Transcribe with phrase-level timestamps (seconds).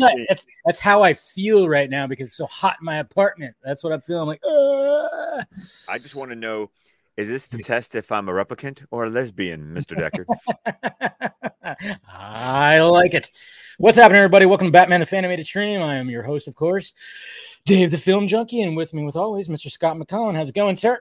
[0.00, 3.54] because that's that's how I feel right now because it's so hot in my apartment.
[3.62, 4.44] That's what I'm feeling I'm like.
[4.44, 5.44] "Ugh."
[5.88, 6.70] I just want to know:
[7.16, 10.26] Is this to test if I'm a replicant or a lesbian, Mister Deckard?
[12.08, 13.30] I like it.
[13.78, 14.46] What's happening, everybody?
[14.46, 15.82] Welcome to Batman the Animated Stream.
[15.82, 16.94] I am your host, of course,
[17.64, 19.70] Dave the Film Junkie, and with me, with always, Mr.
[19.70, 20.36] Scott McCollum.
[20.36, 21.00] How's it going, sir?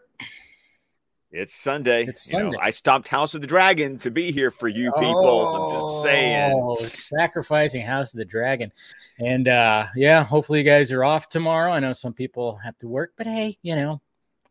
[1.35, 2.05] It's Sunday.
[2.05, 2.57] It's You know, Sunday.
[2.61, 5.47] I stopped House of the Dragon to be here for you people.
[5.47, 6.53] I'm just saying.
[6.55, 8.71] Oh, sacrificing House of the Dragon.
[9.19, 11.71] And uh yeah, hopefully you guys are off tomorrow.
[11.71, 13.99] I know some people have to work, but hey, you know,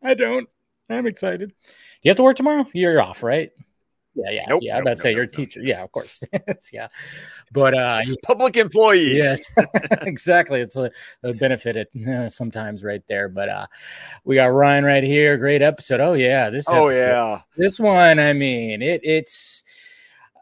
[0.03, 0.49] I don't.
[0.89, 1.53] I'm excited.
[2.01, 2.67] You have to work tomorrow?
[2.73, 3.51] You're off, right?
[4.15, 4.45] Yeah, yeah.
[4.47, 5.31] Nope, yeah, I'm nope, about to say nope, nope.
[5.31, 5.61] teacher.
[5.63, 6.23] Yeah, of course.
[6.73, 6.87] yeah.
[7.51, 9.15] But uh Public employees.
[9.15, 9.51] Yes,
[10.03, 10.61] exactly.
[10.61, 10.91] It's a,
[11.23, 13.27] a benefit uh, sometimes right there.
[13.29, 13.67] But uh
[14.23, 15.37] we got Ryan right here.
[15.37, 15.99] Great episode.
[15.99, 16.65] Oh yeah, this.
[16.67, 17.41] Oh yeah.
[17.57, 18.19] this one.
[18.19, 19.63] I mean, it it's.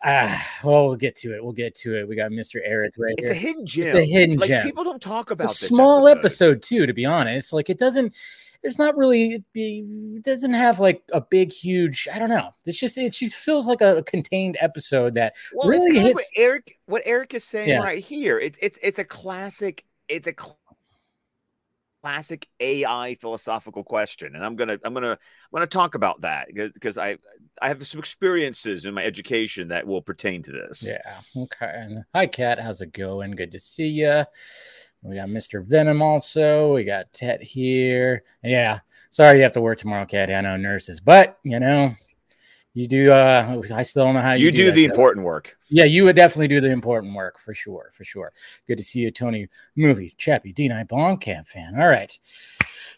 [0.04, 1.44] Ah, well, we'll get to it.
[1.44, 2.08] We'll get to it.
[2.08, 2.60] We got Mr.
[2.64, 3.34] Eric right It's here.
[3.34, 3.86] a hidden gem.
[3.86, 4.64] It's a hidden like gem.
[4.64, 6.56] people don't talk about it's a this small episode.
[6.58, 6.62] episode.
[6.64, 7.54] too, to be honest.
[7.54, 8.16] Like it doesn't.
[8.64, 9.44] There's not really.
[9.56, 12.08] It, doesn't have like a big, huge.
[12.14, 12.52] I don't know.
[12.66, 12.98] It's just.
[12.98, 17.02] It just feels like a contained episode that Well, really it's hits- what Eric what
[17.06, 17.82] Eric is saying Yeah.
[17.84, 18.38] right here.
[18.40, 19.84] It's it's it's a classic.
[20.08, 20.60] It's a cl-
[22.04, 25.18] classic AI philosophical question, and I'm gonna I'm gonna I'm
[25.54, 27.18] gonna talk about that because I
[27.62, 30.88] I have some experiences in my education that will pertain to this.
[30.88, 31.22] Yeah.
[31.44, 31.72] Okay.
[31.74, 32.60] And hi, Kat.
[32.60, 33.32] How's it going?
[33.32, 34.26] Good to see you.
[35.04, 35.66] We got Mr.
[35.66, 36.76] Venom also.
[36.76, 38.24] We got Tet here.
[38.44, 38.80] Yeah.
[39.10, 40.32] Sorry you have to work tomorrow, Kat.
[40.32, 41.96] I know nurses, but you know,
[42.74, 43.12] you do.
[43.12, 44.94] Uh, I still don't know how you, you do, that the stuff.
[44.94, 45.58] important work.
[45.70, 48.32] Yeah, you would definitely do the important work for sure, for sure.
[48.68, 51.80] Good to see you, Tony Movie, Chappie, D9 Blomkamp fan.
[51.80, 52.18] All right.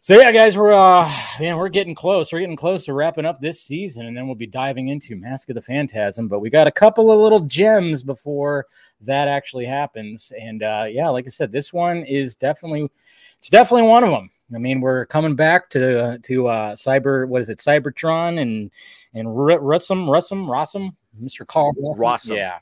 [0.03, 1.09] So yeah, guys, we're uh
[1.39, 2.33] yeah, we're getting close.
[2.33, 5.47] We're getting close to wrapping up this season, and then we'll be diving into Mask
[5.47, 6.27] of the Phantasm.
[6.27, 8.65] But we got a couple of little gems before
[8.99, 10.33] that actually happens.
[10.37, 12.91] And uh yeah, like I said, this one is definitely
[13.37, 14.29] it's definitely one of them.
[14.53, 18.71] I mean, we're coming back to to uh cyber what is it, Cybertron and
[19.13, 21.47] and R- Russum, Russum, Rossum, Mr.
[21.47, 22.01] Karl Rossum.
[22.01, 22.35] Rossum.
[22.35, 22.59] Yeah.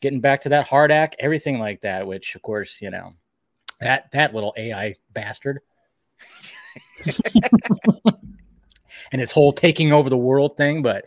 [0.00, 3.12] Getting back to that HARDAC, everything like that, which of course, you know,
[3.78, 5.60] that that little AI bastard.
[9.12, 10.82] and its whole taking over the world thing.
[10.82, 11.04] But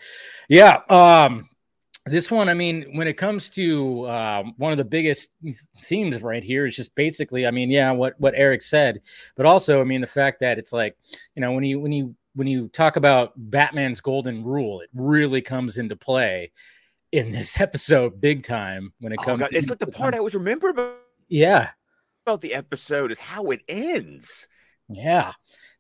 [0.48, 1.48] yeah, um,
[2.06, 5.32] this one, I mean, when it comes to um, one of the biggest
[5.78, 9.02] themes right here is just basically, I mean, yeah, what what Eric said,
[9.36, 10.98] but also, I mean, the fact that it's like,
[11.36, 15.42] you know, when you when you when you talk about Batman's golden rule, it really
[15.42, 16.52] comes into play
[17.12, 19.40] in this episode big time when it Oh, comes.
[19.42, 21.72] God, to- it's like the part I always remember about, yeah,
[22.26, 24.48] about the episode is how it ends.
[24.88, 25.34] Yeah,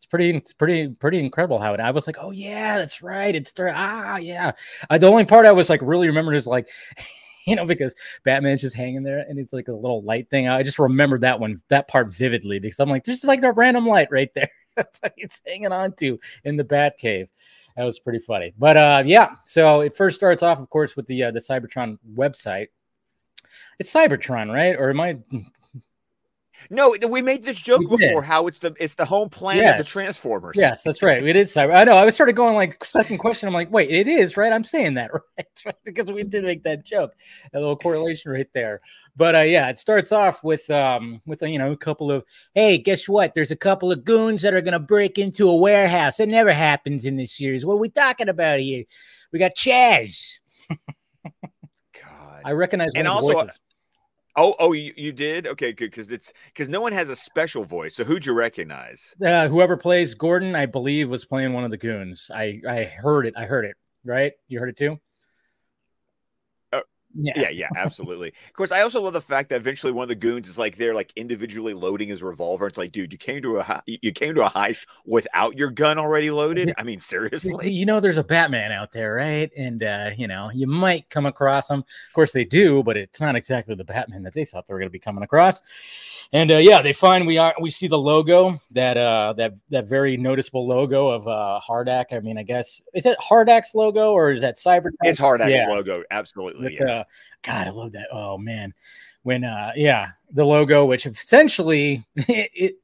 [0.09, 1.79] pretty, it's pretty, pretty incredible how it.
[1.79, 3.35] I was like, oh yeah, that's right.
[3.35, 3.71] It's there.
[3.73, 4.51] Ah, yeah.
[4.89, 6.67] Uh, the only part I was like really remembered is like,
[7.47, 10.47] you know, because Batman's just hanging there and it's like a little light thing.
[10.47, 13.51] I just remembered that one, that part vividly because I'm like, there's just like a
[13.51, 14.51] random light right there.
[14.75, 17.27] that's what it's hanging on to in the Batcave.
[17.75, 18.53] That was pretty funny.
[18.57, 21.97] But uh, yeah, so it first starts off, of course, with the uh, the Cybertron
[22.13, 22.67] website.
[23.79, 24.75] It's Cybertron, right?
[24.75, 25.19] Or am I?
[26.69, 28.09] No, we made this joke We did.
[28.09, 28.21] before.
[28.21, 30.55] How it's the it's the home planet of the Transformers.
[30.57, 31.21] Yes, that's right.
[31.21, 31.75] It is cyber.
[31.75, 31.95] I know.
[31.97, 33.47] I was started going like second question.
[33.47, 34.51] I'm like, wait, it is right.
[34.51, 35.11] I'm saying that
[35.67, 37.13] right because we did make that joke,
[37.53, 38.81] a little correlation right there.
[39.15, 42.77] But uh, yeah, it starts off with um with you know a couple of hey,
[42.77, 43.33] guess what?
[43.33, 46.19] There's a couple of goons that are gonna break into a warehouse.
[46.19, 47.65] It never happens in this series.
[47.65, 48.83] What are we talking about here?
[49.31, 50.39] We got Chaz.
[51.23, 52.41] God.
[52.45, 53.59] I recognize And of the also, voices.
[54.35, 55.47] Oh, oh, you, you did?
[55.47, 55.91] Okay, good.
[55.91, 57.95] Because it's because no one has a special voice.
[57.95, 59.13] So who'd you recognize?
[59.23, 62.29] Uh, whoever plays Gordon, I believe, was playing one of the goons.
[62.33, 63.33] I I heard it.
[63.37, 63.75] I heard it.
[64.05, 64.33] Right?
[64.47, 64.99] You heard it too.
[67.15, 67.33] Yeah.
[67.35, 68.27] Yeah, yeah, absolutely.
[68.29, 70.77] of course, I also love the fact that eventually one of the goons is like
[70.77, 72.67] they're like individually loading his revolver.
[72.67, 75.97] It's like, dude, you came to a you came to a heist without your gun
[75.97, 76.71] already loaded.
[76.77, 77.71] I mean, seriously.
[77.71, 81.25] you know there's a batman out there right and uh you know you might come
[81.25, 84.67] across him of course they do but it's not exactly the batman that they thought
[84.67, 85.61] they were going to be coming across
[86.33, 89.85] and uh yeah they find we are we see the logo that uh that that
[89.85, 94.31] very noticeable logo of uh HARDAC i mean i guess is it HARDAC's logo or
[94.31, 95.67] is that cyber It's HARDAC's Yeah.
[95.67, 96.63] logo, absolutely.
[96.65, 96.85] with, Yeah.
[96.98, 96.98] uh,
[97.43, 98.07] god i love that.
[98.11, 98.73] Oh man.
[99.23, 102.75] When uh yeah the logo which essentially it, it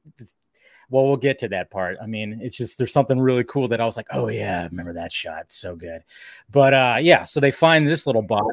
[0.89, 1.97] well we'll get to that part.
[2.01, 4.63] I mean it's just there's something really cool that i was like oh yeah I
[4.65, 5.51] remember that shot.
[5.51, 6.03] So good.
[6.51, 8.45] But uh yeah so they find this little bot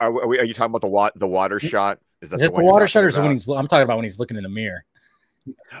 [0.00, 1.98] Are, we- are you talking about the wat- the water shot?
[2.20, 4.04] Is that is it the water shot or is when he's i'm talking about when
[4.04, 4.84] he's looking in the mirror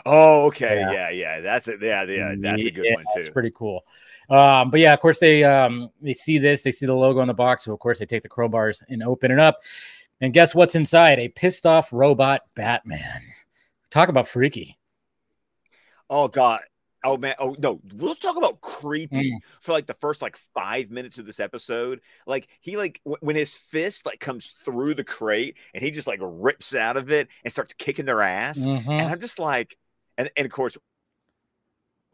[0.04, 1.40] Oh, okay, yeah, yeah, yeah.
[1.40, 1.80] that's it.
[1.80, 3.12] Yeah, yeah, that's a good yeah, one too.
[3.16, 3.84] That's pretty cool.
[4.28, 7.28] Um, but yeah, of course they um they see this, they see the logo on
[7.28, 9.60] the box, so of course they take the crowbars and open it up.
[10.20, 11.18] And guess what's inside?
[11.18, 13.22] A pissed off robot Batman.
[13.90, 14.78] Talk about freaky.
[16.08, 16.60] Oh god.
[17.04, 17.34] Oh man.
[17.38, 17.80] Oh no.
[17.92, 19.38] Let's talk about creepy Mm.
[19.60, 22.00] for like the first like five minutes of this episode.
[22.26, 26.06] Like he like w- when his fist like comes through the crate and he just
[26.06, 28.60] like rips out of it and starts kicking their ass.
[28.60, 28.88] Mhm.
[28.88, 29.76] And I'm just like,
[30.16, 30.78] and and of course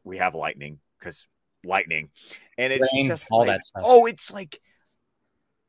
[0.05, 1.29] we have lightning because
[1.65, 2.09] lightning,
[2.59, 3.83] and it's Rain, just all like, that stuff.
[3.87, 4.61] Oh, it's like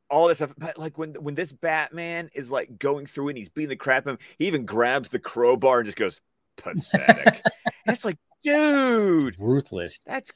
[0.09, 0.53] all this stuff.
[0.57, 4.07] But like when when this Batman is like going through and he's beating the crap
[4.07, 6.21] out of him, he even grabs the crowbar and just goes
[6.57, 7.41] pathetic.
[7.85, 10.03] and it's like, dude, Ruthless.
[10.03, 10.31] that's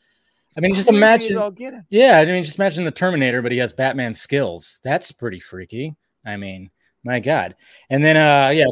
[0.57, 1.37] I mean, just imagine.
[1.37, 1.81] all get it.
[1.89, 4.79] Yeah, I mean, just imagine the Terminator, but he has Batman skills.
[4.83, 5.95] That's pretty freaky.
[6.25, 6.71] I mean,
[7.03, 7.55] my God.
[7.89, 8.65] And then, uh, yeah.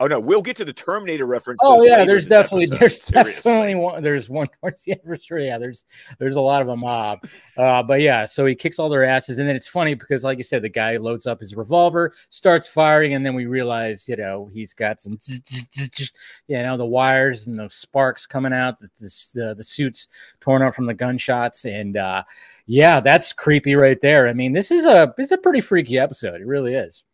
[0.00, 1.60] Oh no, we'll get to the Terminator reference.
[1.62, 3.32] Oh yeah, there's definitely episode, there's seriously.
[3.32, 4.02] definitely one.
[4.02, 5.38] There's one towards the end for sure.
[5.38, 5.84] Yeah, there's
[6.18, 6.82] there's a lot of them.
[6.82, 7.16] Uh,
[7.56, 10.38] uh, but yeah, so he kicks all their asses, and then it's funny because, like
[10.38, 14.16] you said, the guy loads up his revolver, starts firing, and then we realize, you
[14.16, 15.16] know, he's got some,
[16.48, 18.90] you know, the wires and the sparks coming out, the
[19.34, 20.08] the, the suits
[20.40, 22.24] torn up from the gunshots, and uh,
[22.66, 24.26] yeah, that's creepy right there.
[24.26, 26.40] I mean, this is a it's a pretty freaky episode.
[26.40, 27.04] It really is.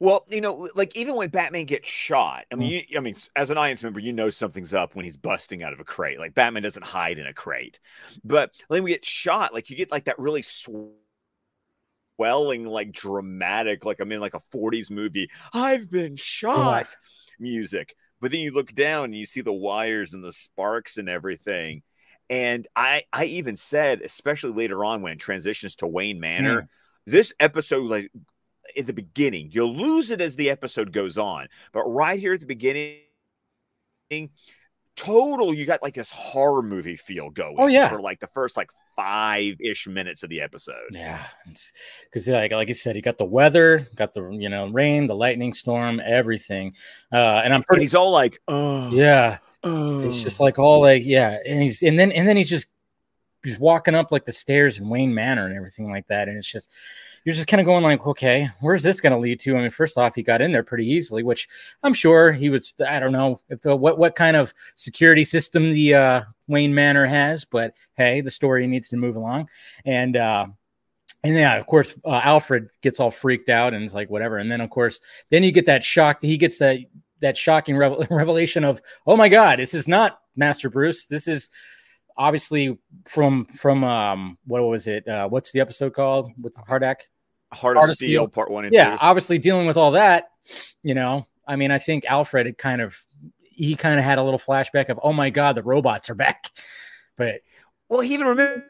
[0.00, 2.58] Well, you know, like even when Batman gets shot, I Mm.
[2.58, 5.62] mean, you, I mean, as an audience member, you know something's up when he's busting
[5.62, 6.18] out of a crate.
[6.18, 7.78] Like Batman doesn't hide in a crate,
[8.24, 10.94] but when we get shot, like you get like that really swelling,
[12.66, 15.30] like dramatic, like I'm in like a '40s movie.
[15.52, 16.94] I've been shot,
[17.38, 17.94] music.
[18.20, 21.82] But then you look down and you see the wires and the sparks and everything.
[22.30, 26.68] And I, I even said, especially later on when it transitions to Wayne Manor,
[27.06, 28.10] this episode, like
[28.76, 29.50] at the beginning.
[29.52, 33.00] You'll lose it as the episode goes on, but right here at the beginning,
[34.96, 37.56] total, you got like this horror movie feel going.
[37.58, 37.88] Oh, yeah.
[37.88, 40.90] for like the first like five ish minutes of the episode.
[40.90, 41.24] Yeah,
[42.04, 45.14] because like like I said, he got the weather, got the you know rain, the
[45.14, 46.74] lightning storm, everything,
[47.12, 49.38] uh, and I'm And pretty he's all like, "Oh, yeah.
[49.62, 52.68] oh." It's just like all like yeah, and he's and then and then he's just
[53.44, 56.50] he's walking up like the stairs in Wayne Manor and everything like that, and it's
[56.50, 56.72] just
[57.28, 59.54] you're just kind of going like, okay, where's this going to lead to?
[59.54, 61.46] I mean, first off, he got in there pretty easily, which
[61.82, 62.72] I'm sure he was.
[62.88, 67.04] I don't know if the what what kind of security system the uh, Wayne Manor
[67.04, 69.50] has, but hey, the story needs to move along,
[69.84, 70.16] and.
[70.16, 70.46] uh
[71.24, 74.38] and yeah, of course, uh, Alfred gets all freaked out and is like, whatever.
[74.38, 76.22] And then, of course, then you get that shock.
[76.22, 76.78] He gets that
[77.18, 81.06] that shocking revel- revelation of, oh my god, this is not Master Bruce.
[81.06, 81.50] This is
[82.16, 85.08] obviously from from um what was it?
[85.08, 86.96] Uh, what's the episode called with HARDAC?
[87.52, 88.28] Heart, Heart of of Steel, Steel.
[88.28, 88.98] part one and Yeah, two.
[89.00, 90.30] obviously dealing with all that.
[90.82, 92.96] You know, I mean, I think Alfred had kind of
[93.42, 96.50] he kind of had a little flashback of, oh my god, the robots are back.
[97.16, 97.40] But
[97.88, 98.64] Well, he even remember.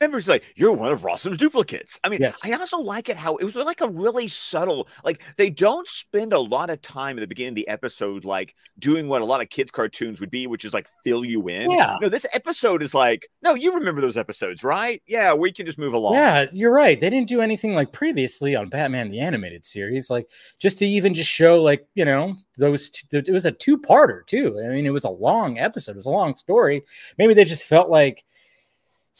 [0.00, 2.00] Remembers like you're one of Rossum's duplicates.
[2.02, 2.40] I mean, Yes.
[2.42, 6.32] I also like it how it was like a really subtle, like they don't spend
[6.32, 9.42] a lot of time at the beginning of the episode, like doing what a lot
[9.42, 11.70] of kids' cartoons would be, which is like fill you in.
[11.70, 11.98] Yeah.
[12.00, 15.02] No, this episode is like, no, you remember those episodes, right?
[15.06, 16.14] Yeah, we can just move along.
[16.14, 16.98] Yeah, you're right.
[16.98, 21.12] They didn't do anything like previously on Batman the animated series, like just to even
[21.12, 22.88] just show like you know those.
[22.88, 24.58] Two, it was a two parter too.
[24.64, 25.92] I mean, it was a long episode.
[25.92, 26.84] It was a long story.
[27.18, 28.24] Maybe they just felt like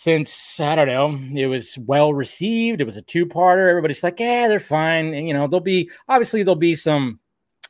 [0.01, 2.81] since I don't know, it was well received.
[2.81, 3.69] It was a two parter.
[3.69, 5.13] Everybody's like, yeah, they're fine.
[5.13, 7.21] And you know, there'll be obviously there'll be some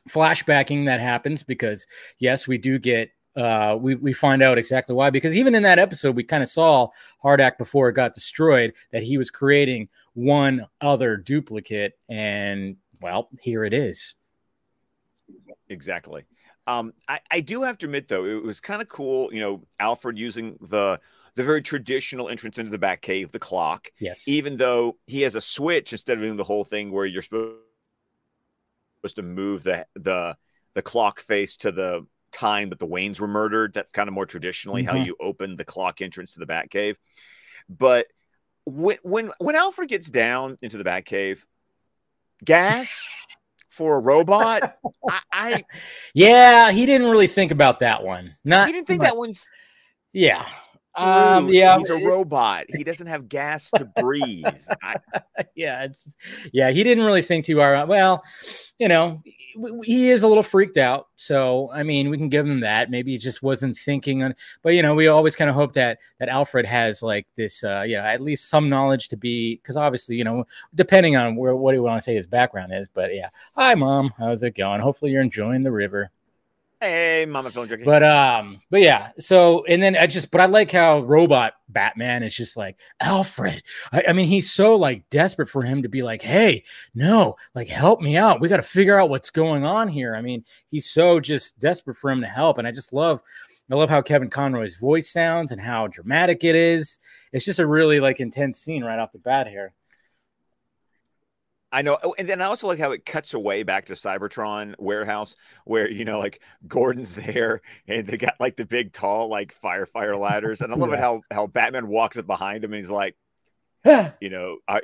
[0.07, 1.85] flashbacking that happens because
[2.19, 5.77] yes, we do get uh we, we find out exactly why because even in that
[5.77, 6.87] episode we kind of saw
[7.21, 13.65] HARDAC before it got destroyed that he was creating one other duplicate and well here
[13.65, 14.15] it is
[15.67, 16.23] exactly.
[16.67, 19.63] Um, I, I do have to admit though, it was kind of cool, you know,
[19.79, 20.99] Alfred using the
[21.35, 25.41] the very traditional entrance into the Batcave, the clock, yes even though he has a
[25.41, 27.55] switch instead of doing the whole thing where you're supposed
[29.15, 30.35] to move the the
[30.73, 33.73] the clock face to the time that the Waynes were murdered.
[33.73, 35.05] That's kind of more traditionally how Mhm.
[35.05, 36.95] you open the clock entrance to the Batcave.
[37.67, 38.07] But
[38.65, 41.43] when when when Alfred gets down into the Batcave,
[42.43, 43.03] gas
[43.67, 44.77] for a robot,
[45.09, 45.65] I, I
[46.13, 49.33] yeah he didn't really think about that one not he didn't think but- that one
[50.13, 50.47] yeah
[50.95, 52.65] um yeah he's a robot.
[52.67, 54.45] He doesn't have gas to breathe.
[54.83, 54.95] I,
[55.55, 56.15] yeah, it's
[56.51, 56.71] yeah.
[56.71, 57.87] He didn't really think too hard.
[57.87, 58.23] Well,
[58.77, 59.23] you know,
[59.83, 61.07] he is a little freaked out.
[61.15, 62.89] So I mean, we can give him that.
[62.89, 64.35] Maybe he just wasn't thinking on.
[64.63, 67.83] But you know, we always kind of hope that that Alfred has like this, uh,
[67.87, 70.45] you know, at least some knowledge to be because obviously, you know,
[70.75, 72.87] depending on where what do you want to say his background is.
[72.87, 74.81] But yeah, hi mom, how's it going?
[74.81, 76.11] Hopefully you're enjoying the river.
[76.81, 77.83] Hey, Mama Film Junkie.
[77.83, 79.11] But um, but yeah.
[79.19, 83.61] So and then I just, but I like how robot Batman is just like Alfred.
[83.91, 86.63] I, I mean, he's so like desperate for him to be like, hey,
[86.95, 88.41] no, like help me out.
[88.41, 90.15] We got to figure out what's going on here.
[90.15, 93.21] I mean, he's so just desperate for him to help, and I just love.
[93.69, 96.99] I love how Kevin Conroy's voice sounds and how dramatic it is.
[97.31, 99.71] It's just a really like intense scene right off the bat here.
[101.73, 104.75] I know, oh, and then I also like how it cuts away back to Cybertron
[104.77, 109.55] warehouse, where you know, like Gordon's there, and they got like the big, tall, like
[109.57, 110.97] firefighter ladders, and I love yeah.
[110.97, 113.15] it how how Batman walks up behind him, and he's like,
[113.85, 114.81] you know, are,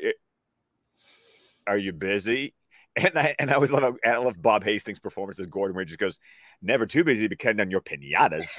[1.68, 2.54] are you busy?
[3.00, 5.88] And I and I always love I love Bob Hastings' performance as Gordon, where he
[5.88, 6.18] just goes,
[6.64, 8.50] "Never too busy to cut down your pinatas."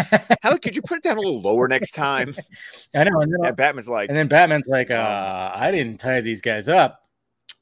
[0.43, 2.37] How could you put it down a little lower next time?
[2.95, 3.21] I know.
[3.21, 6.69] And, then, and Batman's like, and then Batman's like, uh, "I didn't tie these guys
[6.69, 7.08] up."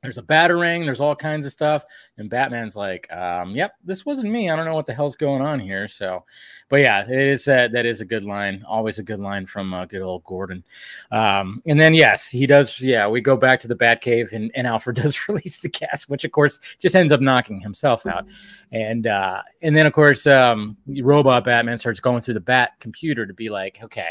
[0.03, 1.85] There's a batarang, there's all kinds of stuff.
[2.19, 4.51] And Batman's like, um, yep, this wasn't me.
[4.51, 5.89] I don't know what the hell's going on here.
[5.89, 6.25] So,
[6.69, 8.65] but yeah, it is uh, that is a good line.
[8.69, 10.63] Always a good line from uh, good old Gordon.
[11.11, 12.81] Um, and then, yes, he does.
[12.81, 16.25] Yeah, we go back to the Batcave and, and Alfred does release the gas, which
[16.25, 18.27] of course just ends up knocking himself out.
[18.73, 23.27] And, uh, and then of course, um, robot Batman starts going through the Bat computer
[23.27, 24.11] to be like, okay,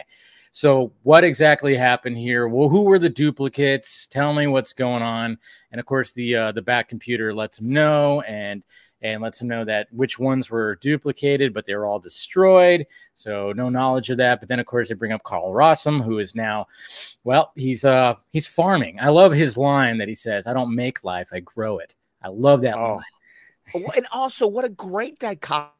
[0.56, 2.48] so, what exactly happened here?
[2.48, 4.08] Well, who were the duplicates?
[4.08, 5.38] Tell me what's going on.
[5.70, 8.64] And of course, the uh, the Bat computer lets him know and
[9.02, 12.88] and lets him know that which ones were duplicated, but they were all destroyed.
[13.16, 14.40] So no knowledge of that.
[14.40, 16.68] But then, of course, they bring up Karl Rossum, who is now,
[17.26, 18.98] well, he's uh he's farming.
[19.02, 22.30] I love his line that he says, "I don't make life, I grow it." I
[22.30, 23.02] love that oh.
[23.74, 23.84] line.
[23.98, 25.74] and also, what a great dichotomy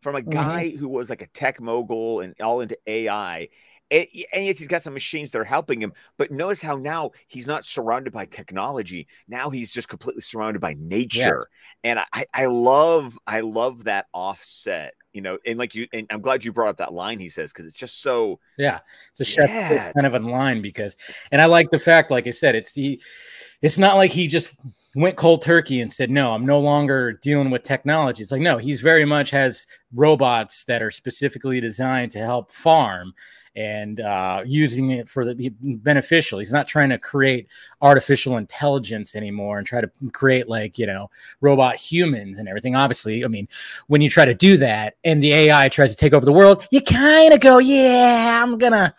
[0.00, 0.30] from a mm-hmm.
[0.30, 0.78] guy mm-hmm.
[0.78, 3.48] who was like a tech mogul and all into AI.
[3.90, 7.12] And, and yes, he's got some machines that are helping him, but notice how now
[7.26, 9.08] he's not surrounded by technology.
[9.28, 11.40] Now he's just completely surrounded by nature.
[11.40, 11.46] Yes.
[11.84, 16.20] And I, I love, I love that offset you know, and like you, and I'm
[16.20, 18.38] glad you brought up that line he says because it's just so.
[18.56, 19.92] Yeah, it's a chef yeah.
[19.92, 20.96] kind of a line because,
[21.32, 23.00] and I like the fact, like I said, it's the,
[23.62, 24.52] it's not like he just
[24.94, 28.22] went cold turkey and said, no, I'm no longer dealing with technology.
[28.22, 33.14] It's like, no, he's very much has robots that are specifically designed to help farm
[33.56, 36.38] and uh, using it for the beneficial.
[36.38, 37.48] He's not trying to create
[37.80, 42.74] artificial intelligence anymore and try to create like you know robot humans and everything.
[42.74, 43.48] Obviously, I mean,
[43.86, 46.66] when you try to do that and the AI tries to take over the world,
[46.70, 48.94] you kind of go, yeah, I'm gonna,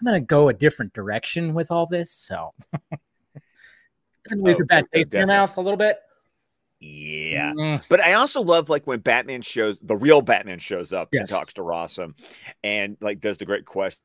[0.00, 2.10] I'm gonna go a different direction with all this.
[2.10, 2.52] So.
[4.34, 6.00] Leaves oh, a bad taste in your mouth a little bit.
[6.80, 7.52] Yeah.
[7.52, 7.84] Mm.
[7.88, 11.20] But I also love like when Batman shows the real Batman shows up yes.
[11.20, 12.14] and talks to Rossum
[12.62, 14.02] and like does the great questioning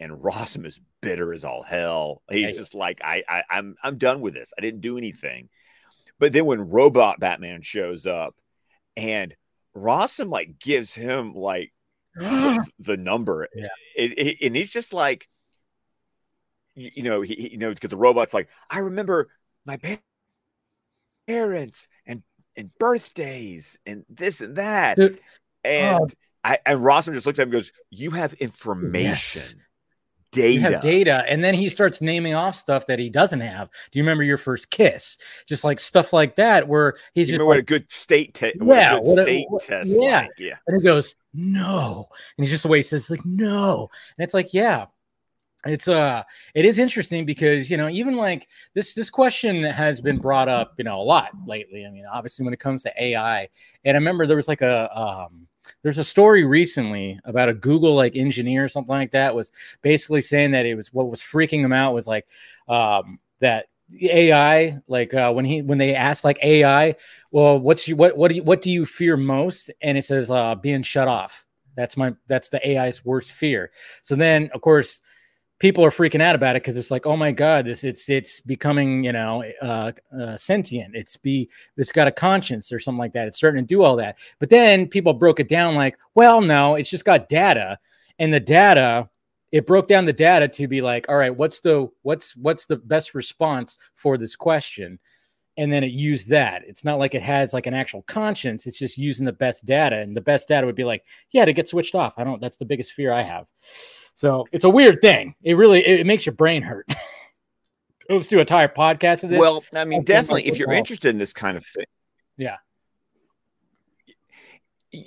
[0.00, 2.22] and Rossum is bitter as all hell.
[2.30, 4.52] He's just like, I, I I'm I'm done with this.
[4.56, 5.48] I didn't do anything.
[6.18, 8.36] But then when robot Batman shows up
[8.96, 9.34] and
[9.76, 11.72] Rossum like gives him like
[12.14, 13.68] the, the, number yeah.
[13.96, 15.28] it, it, and he's just like
[16.74, 19.30] you, you know he, you know because the robot's like I remember
[19.64, 20.02] my parents
[21.30, 22.22] parents and
[22.56, 24.96] and birthdays and this and that.
[24.96, 25.20] Dude,
[25.64, 26.08] and oh.
[26.44, 29.02] I and Rossum just looks at him and goes, You have information.
[29.02, 29.54] Yes.
[30.32, 30.52] Data.
[30.52, 33.68] You have data, and then he starts naming off stuff that he doesn't have.
[33.90, 35.18] Do you remember your first kiss?
[35.48, 38.54] Just like stuff like that, where he's you just like, what a good state test.
[38.62, 39.90] Yeah, what a, state what, test.
[39.92, 40.30] Yeah, like.
[40.38, 40.54] yeah.
[40.68, 42.06] And he goes, no,
[42.38, 44.86] and he's just the way he says, like, no, and it's like, yeah,
[45.66, 46.22] it's uh
[46.54, 50.74] it is interesting because you know even like this this question has been brought up
[50.78, 53.48] you know a lot lately i mean obviously when it comes to ai
[53.84, 55.46] and i remember there was like a um
[55.82, 59.50] there's a story recently about a google like engineer or something like that was
[59.82, 62.26] basically saying that it was what was freaking him out was like
[62.68, 63.66] um that
[64.00, 66.94] AI, like uh, when he when they asked like AI,
[67.32, 69.70] well, what's you what what do you what do you fear most?
[69.82, 71.44] And it says uh, being shut off.
[71.74, 73.70] That's my that's the AI's worst fear.
[74.02, 75.00] So then, of course,
[75.60, 78.40] people are freaking out about it because it's like, oh my god, this it's it's
[78.40, 80.96] becoming you know uh, uh, sentient.
[80.96, 83.28] It's be it's got a conscience or something like that.
[83.28, 84.18] It's starting to do all that.
[84.40, 87.78] But then people broke it down like, well, no, it's just got data,
[88.18, 89.08] and the data
[89.52, 92.76] it broke down the data to be like, all right, what's the what's what's the
[92.76, 94.98] best response for this question?
[95.56, 96.62] And then it used that.
[96.66, 98.66] It's not like it has like an actual conscience.
[98.66, 99.98] It's just using the best data.
[99.98, 102.14] And the best data would be like, yeah, to get switched off.
[102.16, 103.46] I don't, that's the biggest fear I have.
[104.14, 105.34] So it's a weird thing.
[105.42, 106.86] It really it, it makes your brain hurt.
[108.08, 109.38] Let's do a entire podcast of this.
[109.38, 111.84] Well, I mean, definitely, if you're interested in this kind of thing,
[112.36, 112.56] yeah.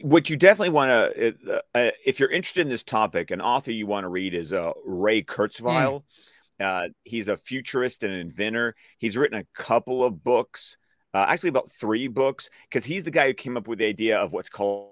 [0.02, 3.72] What you definitely want to, uh, uh, if you're interested in this topic, an author
[3.72, 6.04] you want to read is uh, Ray Kurzweil.
[6.62, 6.86] Mm.
[6.86, 8.76] Uh, he's a futurist and inventor.
[8.98, 10.78] He's written a couple of books
[11.14, 14.18] uh, actually about three books, because he's the guy who came up with the idea
[14.18, 14.90] of what's called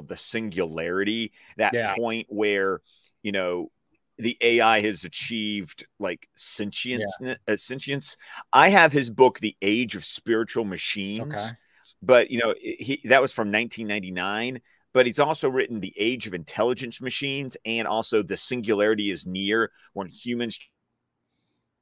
[0.00, 1.94] the singularity, that Yeah.
[1.94, 2.80] point where,
[3.22, 3.70] you know,
[4.18, 7.18] the AI has achieved like sentience.
[7.48, 8.16] Uh, sentience.
[8.52, 11.56] I have his book, The Age of Spiritual Machines Okay.
[12.04, 14.60] but you know he that was from 1999
[14.92, 19.70] but he's also written the age of intelligence machines and also the singularity is near
[19.92, 20.58] when humans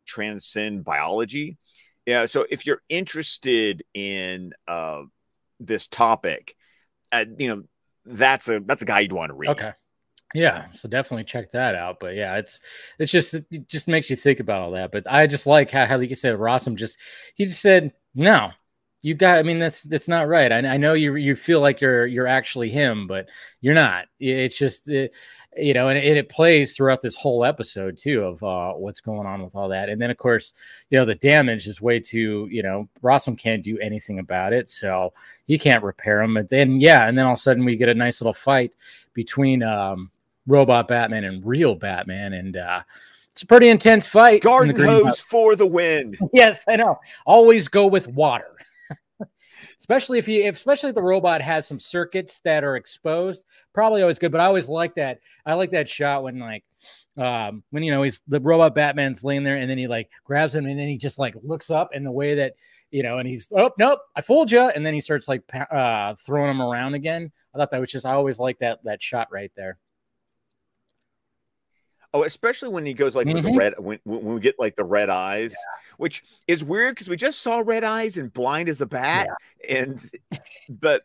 [0.07, 1.57] transcend biology
[2.07, 5.03] yeah so if you're interested in uh
[5.61, 6.57] this topic
[7.13, 7.63] uh, you know
[8.05, 9.73] that's a that's a guy you'd want to read Okay.
[10.33, 11.99] Yeah, so definitely check that out.
[11.99, 12.63] But yeah, it's
[12.99, 14.93] it's just it just makes you think about all that.
[14.93, 16.99] But I just like how, how like you said, Rossum just
[17.35, 18.53] he just said, No,
[19.03, 20.53] you got I mean that's that's not right.
[20.53, 23.29] I, I know you you feel like you're you're actually him, but
[23.61, 24.07] you're not.
[24.19, 25.15] It's just it,
[25.57, 29.27] you know, and it, it plays throughout this whole episode too of uh what's going
[29.27, 29.89] on with all that.
[29.89, 30.53] And then of course,
[30.91, 34.69] you know, the damage is way too, you know, Rossum can't do anything about it,
[34.69, 35.13] so
[35.47, 36.35] he can't repair them.
[36.35, 38.75] But then yeah, and then all of a sudden we get a nice little fight
[39.15, 40.11] between um
[40.47, 42.83] robot Batman and real Batman, and uh,
[43.31, 44.35] it's a pretty intense fight.
[44.35, 45.03] in garden greenhouse.
[45.03, 46.99] hose for the win Yes, I know.
[47.25, 48.57] Always go with water,
[49.81, 53.47] especially if you, if, especially if the robot has some circuits that are exposed.
[53.73, 54.31] Probably always good.
[54.31, 55.21] But I always like that.
[55.45, 56.65] I like that shot when like
[57.17, 60.55] um when you know he's the robot Batman's laying there, and then he like grabs
[60.55, 62.55] him, and then he just like looks up, and the way that
[62.91, 66.15] you know, and he's oh nope, I fooled you, and then he starts like uh
[66.15, 67.33] throwing him around again.
[67.55, 69.79] I thought that was just I always like that that shot right there.
[72.13, 73.59] Oh, especially when he goes like with the mm-hmm.
[73.59, 75.55] red when, when we get like the red eyes,
[75.97, 79.29] which is weird because we just saw red eyes and blind as a bat,
[79.69, 80.03] and
[80.69, 81.03] but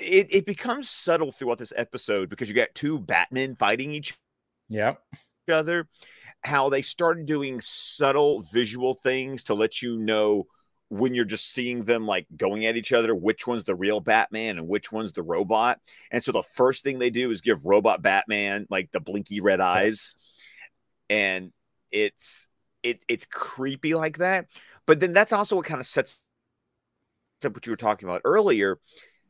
[0.00, 4.18] it it becomes subtle throughout this episode because you got two Batmen fighting each
[4.68, 5.00] Yep.
[5.50, 5.88] other.
[6.42, 10.46] How they started doing subtle visual things to let you know
[10.88, 14.58] when you're just seeing them like going at each other, which one's the real Batman
[14.58, 15.80] and which one's the robot.
[16.10, 19.60] And so the first thing they do is give robot Batman like the blinky red
[19.60, 20.16] eyes.
[21.10, 21.52] And
[21.90, 22.46] it's
[22.82, 24.46] it it's creepy like that.
[24.86, 26.20] But then that's also what kind of sets
[27.44, 28.78] up what you were talking about earlier.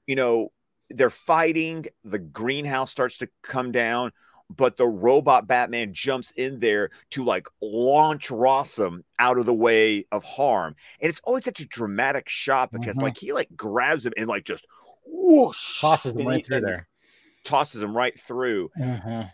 [0.06, 0.52] You know,
[0.90, 4.12] they're fighting, the greenhouse starts to come down,
[4.48, 10.06] but the robot Batman jumps in there to like launch Rossum out of the way
[10.12, 10.76] of harm.
[11.00, 13.02] And it's always such a dramatic shot because Mhm.
[13.02, 14.66] like he like grabs him and like just
[15.04, 16.88] whoosh Tosses him right he- through there.
[17.44, 19.30] tosses him right through Mhm.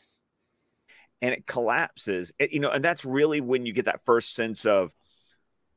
[1.20, 2.32] and it collapses.
[2.38, 4.92] It- you know, and that's really when you get that first sense of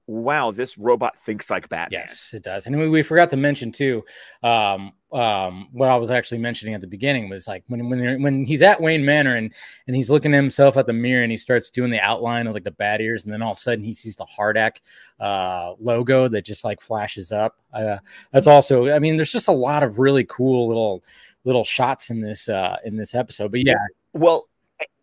[0.07, 2.01] wow, this robot thinks like Batman.
[2.01, 2.67] Yes, it does.
[2.67, 4.03] And we, we forgot to mention too.
[4.43, 8.45] Um, um, what I was actually mentioning at the beginning was like when when when
[8.45, 9.53] he's at Wayne Manor and
[9.87, 12.53] and he's looking at himself at the mirror and he starts doing the outline of
[12.53, 14.77] like the bat ears, and then all of a sudden he sees the HARDAC
[15.19, 17.55] uh, logo that just like flashes up.
[17.73, 17.97] Uh,
[18.31, 21.03] that's also, I mean, there's just a lot of really cool little
[21.45, 23.51] little shots in this uh, in this episode.
[23.51, 23.75] But yeah,
[24.13, 24.49] Well,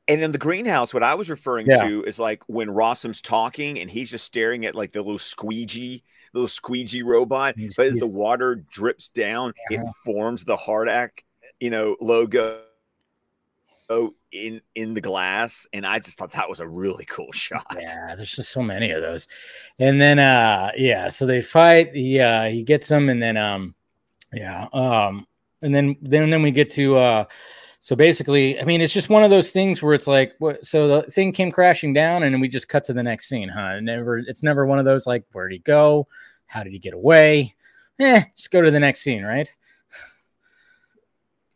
[0.09, 1.83] and in the greenhouse, what I was referring Yeah.
[1.83, 6.03] to is like when Rossum's talking and he's just staring at like the little squeegee,
[6.35, 7.57] little squeegee robot.
[7.77, 9.93] But as the water drips down, it Uh-huh.
[10.05, 11.11] forms the HARDAC,
[11.61, 12.63] you know, logo
[13.91, 15.67] oh, in in the glass.
[15.73, 17.67] And I just thought that was a really cool shot.
[17.79, 19.29] Yeah, there's just so many of those.
[19.79, 23.75] And then uh yeah, so they fight, he uh he gets them and then um
[24.33, 25.27] yeah, um
[25.61, 27.25] and then then then we get to uh
[27.85, 30.65] so basically, I mean, it's just one of those things where it's like, what?
[30.65, 33.81] So the thing came crashing down, and we just cut to the next scene, huh?
[33.81, 36.07] Never, it's never one of those like, where did he go?
[36.47, 37.57] How did he get away?
[37.99, 39.53] Eh, just go to the next scene, right?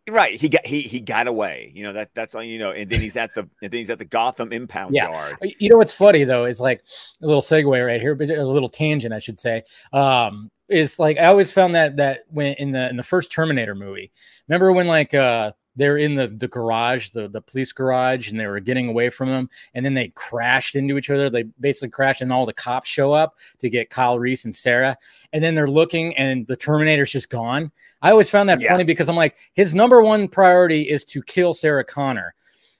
[0.08, 0.38] Right.
[0.40, 1.72] He got he he got away.
[1.74, 2.70] You know, that that's all you know.
[2.72, 5.10] And then he's at the and then he's at the Gotham impound Yeah.
[5.10, 5.36] yard.
[5.60, 6.84] You know what's funny though is like
[7.22, 9.62] a little segue right here, but a little tangent, I should say.
[9.92, 13.74] Um, is like I always found that that when in the in the first Terminator
[13.74, 14.12] movie,
[14.48, 18.46] remember when like uh they're in the the garage, the the police garage, and they
[18.46, 21.30] were getting away from them, and then they crashed into each other.
[21.30, 24.96] They basically crashed, and all the cops show up to get Kyle Reese and Sarah,
[25.32, 27.70] and then they're looking, and the Terminator's just gone.
[28.02, 28.72] I always found that Yeah.
[28.72, 32.34] funny because I'm like, his number one priority is to kill Sarah Connor.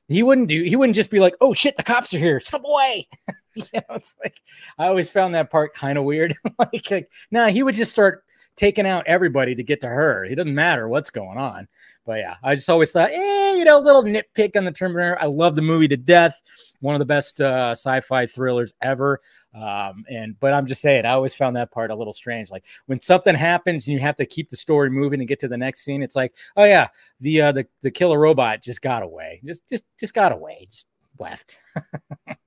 [0.09, 0.63] He wouldn't do.
[0.63, 3.09] He wouldn't just be like, "Oh shit, the cops are here, step away."
[3.55, 4.41] you know, it's like
[4.79, 6.35] I always found that part kind of weird.
[6.59, 8.23] like, like, nah, he would just start
[8.57, 10.25] taking out everybody to get to her.
[10.25, 11.69] It doesn't matter what's going on.
[12.07, 15.19] But yeah, I just always thought, eh, you know, a little nitpick on the Terminator.
[15.21, 16.41] I love the movie to death.
[16.81, 19.21] One of the best uh, sci-fi thrillers ever.
[19.53, 22.51] Um, and but I'm just saying, I always found that part a little strange.
[22.51, 25.49] Like when something happens and you have to keep the story moving and get to
[25.49, 26.89] the next scene, it's like, oh yeah,
[27.21, 30.87] the uh, the the killer robot just got away, just just just got away, just
[31.19, 31.61] left.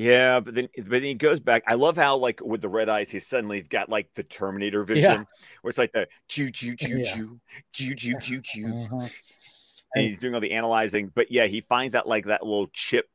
[0.00, 1.62] Yeah, but then but then he goes back.
[1.66, 5.02] I love how like with the red eyes, he's suddenly got like the Terminator vision,
[5.02, 5.24] yeah.
[5.60, 7.04] where it's like the choo choo choo yeah.
[7.04, 7.40] choo
[7.74, 9.08] choo choo choo choo, uh-huh.
[9.94, 11.12] and he's doing all the analyzing.
[11.14, 13.10] But yeah, he finds that like that little chip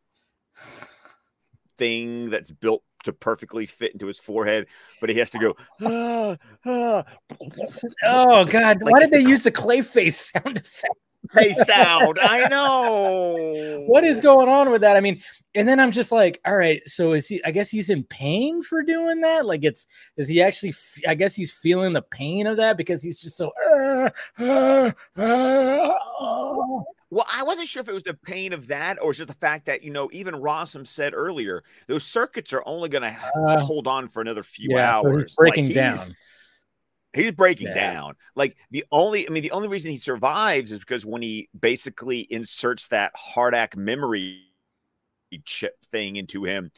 [1.79, 4.67] thing that's built to perfectly fit into his forehead,
[5.01, 5.55] but he has to go.
[5.81, 7.03] Ah, ah.
[8.03, 8.83] Oh God!
[8.83, 9.29] Like, Why did they the...
[9.31, 10.93] use the Clayface sound effect?
[11.33, 12.19] They sound.
[12.19, 13.83] I know.
[13.87, 14.95] What is going on with that?
[14.95, 15.21] I mean,
[15.53, 16.81] and then I'm just like, all right.
[16.87, 17.43] So is he?
[17.43, 19.45] I guess he's in pain for doing that.
[19.45, 20.73] Like, it's is he actually?
[21.07, 23.51] I guess he's feeling the pain of that because he's just so.
[23.75, 24.09] Uh,
[24.39, 25.93] uh, uh,
[27.11, 29.67] well, I wasn't sure if it was the pain of that or just the fact
[29.67, 33.87] that, you know, even Rossum said earlier, those circuits are only going to uh, hold
[33.87, 35.33] on for another few yeah, hours.
[35.37, 36.15] Breaking like, down.
[37.15, 37.93] He's, breaking yeah.
[37.93, 38.15] down.
[38.35, 42.19] Like the only, I mean, the only reason he survives is because when he basically
[42.29, 44.41] inserts that HARDAC memory
[45.45, 46.71] chip thing into him,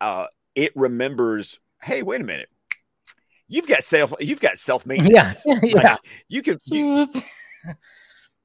[0.00, 2.48] uh, it remembers, hey, wait a minute.
[3.48, 5.42] You've got self, you've got self maintenance.
[5.44, 5.74] Yeah, yeah.
[5.74, 6.58] Like, you can.
[6.66, 7.06] You,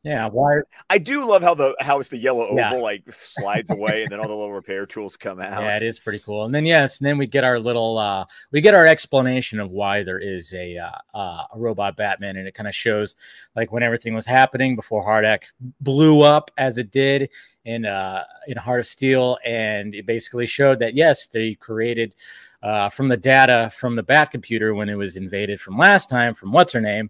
[0.06, 0.60] Yeah, why?
[0.88, 2.74] I do love how the how it's the yellow oval yeah.
[2.74, 5.64] like slides away, and then all the little repair tools come out.
[5.64, 6.46] Yeah, it is pretty cool.
[6.46, 9.72] And then yes, and then we get our little uh we get our explanation of
[9.72, 13.16] why there is a uh, uh a robot Batman, and it kind of shows
[13.56, 15.46] like when everything was happening before HARDAC
[15.82, 17.32] blew up as it did
[17.64, 22.14] in uh in Heart of Steel, and it basically showed that yes, they created
[22.62, 26.36] uh from the data from the Bat computer when it was invaded from last time
[26.36, 27.10] from what's her name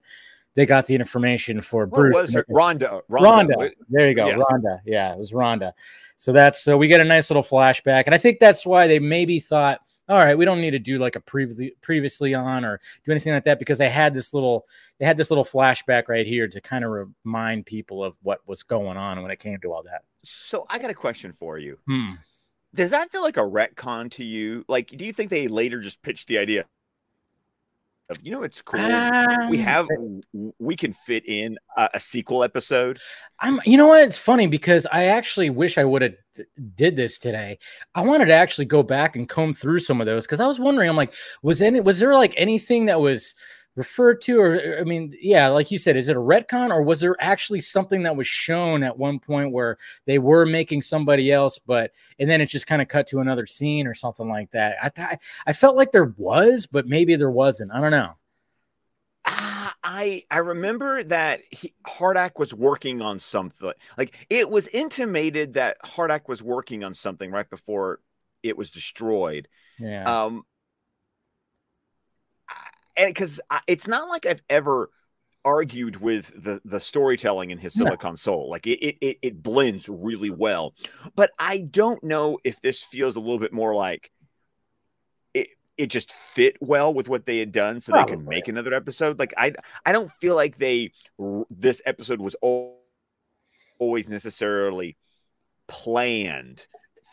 [0.56, 2.16] they got the information for what Bruce.
[2.16, 2.48] Was it?
[2.50, 3.02] Rhonda.
[3.10, 3.56] Rhonda.
[3.56, 3.72] Rhonda.
[3.90, 4.28] There you go.
[4.28, 4.36] Yeah.
[4.36, 4.80] Rhonda.
[4.86, 5.74] Yeah, it was Rhonda.
[6.18, 9.00] So that's so we get a nice little flashback, and I think that's why they
[9.00, 12.80] maybe thought, all right, we don't need to do like a previously previously on or
[13.06, 14.66] do anything like that because they had this little
[14.98, 18.64] they had this little flashback right here to kind of remind people of what was
[18.64, 20.04] going on when it came to all that.
[20.24, 21.78] So I got a question for you.
[21.86, 22.14] Hmm.
[22.74, 24.66] Does that feel like a retcon to you?
[24.68, 26.66] Like, do you think they later just pitched the idea?
[28.22, 28.80] You know it's cool?
[28.80, 29.88] Um, we have
[30.60, 33.00] we can fit in a, a, sequel episode.
[33.40, 34.04] I'm you know what?
[34.04, 36.44] It's funny because i actually wish i would have d-
[36.76, 37.58] did this today.
[37.96, 40.60] I wanted to actually go back and comb through some of those because i was
[40.60, 43.34] wondering i'm like was any was there like anything that was
[43.76, 47.00] referred to or i mean yeah like you said is it a retcon or was
[47.00, 51.60] there actually something that was shown at one point where they were making somebody else
[51.60, 54.78] but and then it just kind of cut to another scene or something like that
[54.82, 58.14] i thought i felt like there was but maybe there wasn't i don't know
[59.28, 63.72] uh, I I remember that he, HARDAC was working on something.
[63.98, 68.02] Like it was intimated that HARDAC was working on something right before
[68.44, 69.48] it was destroyed.
[69.80, 70.26] Yeah.
[70.26, 70.44] Um,
[72.98, 74.90] and because it's not like I've ever
[75.46, 78.16] argued with the the storytelling in his Silicon no.
[78.16, 78.50] Soul.
[78.50, 80.74] Like it, it it blends really well.
[81.16, 84.12] But I don't know if this feels a little bit more like
[85.34, 88.12] it it just fit well with what they had done so Probably.
[88.12, 89.20] they could make another episode.
[89.20, 89.54] Like I
[89.86, 90.92] I don't feel like they
[91.52, 92.36] this episode was
[93.80, 94.98] always necessarily
[95.68, 96.66] planned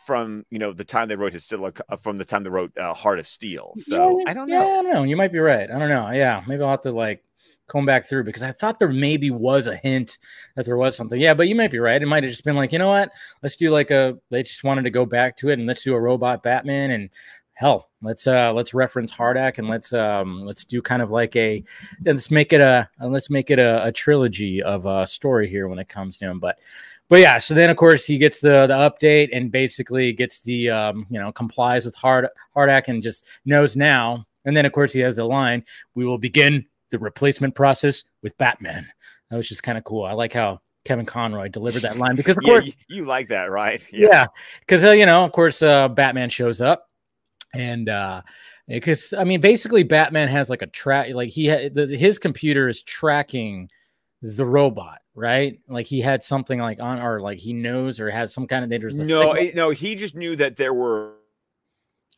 [0.05, 2.77] from you know the time they wrote his silica uh, from the time they wrote
[2.77, 3.73] uh, Heart of Steel.
[3.77, 4.61] So yeah, I don't know.
[4.61, 5.03] Yeah, I don't know.
[5.03, 5.69] You might be right.
[5.69, 6.09] I don't know.
[6.11, 7.23] Yeah, maybe I'll have to like
[7.67, 10.17] comb back through because I thought there maybe was a hint
[10.55, 11.19] that there was something.
[11.19, 12.01] Yeah, but you might be right.
[12.01, 13.11] It might have just been like, you know what?
[13.41, 14.17] Let's do like a.
[14.29, 17.09] They just wanted to go back to it and let's do a robot Batman and
[17.55, 21.63] hell let's uh let's reference HARDAC and let's um let's do kind of like a
[22.03, 25.77] let's make it a let's make it a, a trilogy of a story here when
[25.77, 26.57] it comes to him but
[27.13, 30.71] but yeah, so then of course he gets the the update and basically gets the
[30.71, 34.25] um, you know complies with Hard HARDAC and just knows now.
[34.45, 38.35] And then of course he has the line, "We will begin the replacement process with
[38.39, 38.87] Batman."
[39.29, 40.05] That was just kind of cool.
[40.05, 43.29] I like how Kevin Conroy delivered that line because of yeah, course you, you, like
[43.29, 43.87] that, right?
[43.93, 44.25] Yeah,
[44.61, 46.89] because yeah, uh, you know, of course, uh, Batman shows up
[47.53, 48.23] and uh
[48.67, 52.69] because I mean, basically, Batman has like a track, like he ha- the, his computer
[52.69, 53.69] is tracking
[54.23, 55.59] the robot, right?
[55.67, 58.69] Like he had something like on, or like he knows, or has some kind of.
[58.69, 59.69] There's no, it, no.
[59.69, 61.13] He just knew that there were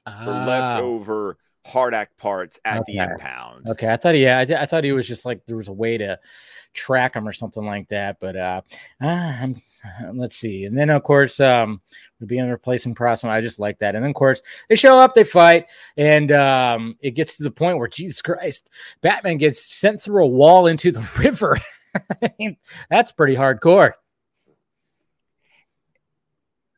[0.05, 0.45] ah.
[0.47, 2.93] leftover HARDAC parts at okay.
[2.93, 3.67] the impound.
[3.69, 5.73] Okay, I thought he, yeah, I, I, thought he was just like there was a
[5.73, 6.19] way to
[6.73, 8.17] track him or something like that.
[8.19, 8.62] But uh,
[9.01, 9.47] uh
[10.13, 11.81] let's see, and then of course, um,
[12.19, 13.27] would be in replacing process.
[13.27, 13.95] I just like that.
[13.95, 15.65] And then of course they show up, they fight,
[15.97, 18.69] and um, it gets to the point where Jesus Christ,
[19.01, 21.58] Batman gets sent through a wall into the river.
[22.21, 22.58] I mean,
[22.89, 23.93] that's pretty hardcore.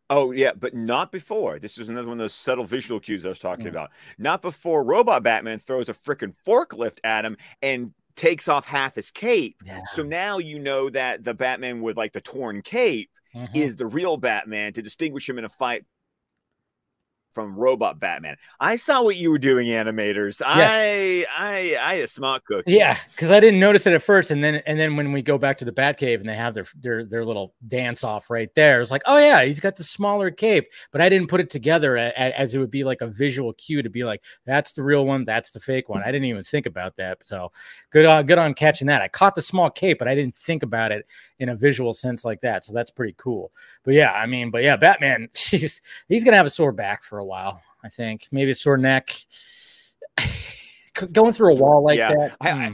[0.09, 1.59] Oh yeah, but not before.
[1.59, 3.69] This is another one of those subtle visual cues I was talking mm.
[3.71, 3.91] about.
[4.17, 9.11] Not before Robot Batman throws a freaking forklift at him and takes off half his
[9.11, 9.57] cape.
[9.65, 9.81] Yeah.
[9.91, 13.55] So now you know that the Batman with like the torn cape mm-hmm.
[13.55, 15.85] is the real Batman to distinguish him in a fight
[17.37, 18.35] from Robot Batman.
[18.59, 20.41] I saw what you were doing, animators.
[20.43, 22.71] I I I a smart cookie.
[22.71, 25.37] Yeah, because I didn't notice it at first, and then and then when we go
[25.37, 28.81] back to the Batcave and they have their their their little dance off right there,
[28.81, 31.95] it's like, oh yeah, he's got the smaller cape, but I didn't put it together
[31.95, 34.81] a, a, as it would be like a visual cue to be like, that's the
[34.81, 36.01] real one, that's the fake one.
[36.01, 37.19] I didn't even think about that.
[37.27, 37.51] So
[37.91, 39.03] good on good on catching that.
[39.03, 41.05] I caught the small cape, but I didn't think about it
[41.39, 42.63] in a visual sense like that.
[42.63, 43.51] So that's pretty cool.
[43.83, 47.19] But yeah, I mean, but yeah, Batman, he's he's gonna have a sore back for
[47.19, 47.61] a while.
[47.83, 49.15] I think maybe a sore neck.
[51.11, 52.37] Going through a wall like Yeah, that.
[52.41, 52.73] I- I- hmm.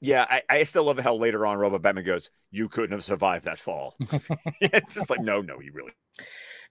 [0.00, 3.46] Yeah, I, I still love how later on Robot Batman goes, "You couldn't have survived
[3.46, 3.96] that fall."
[4.60, 5.92] it's just like, no, no, you really,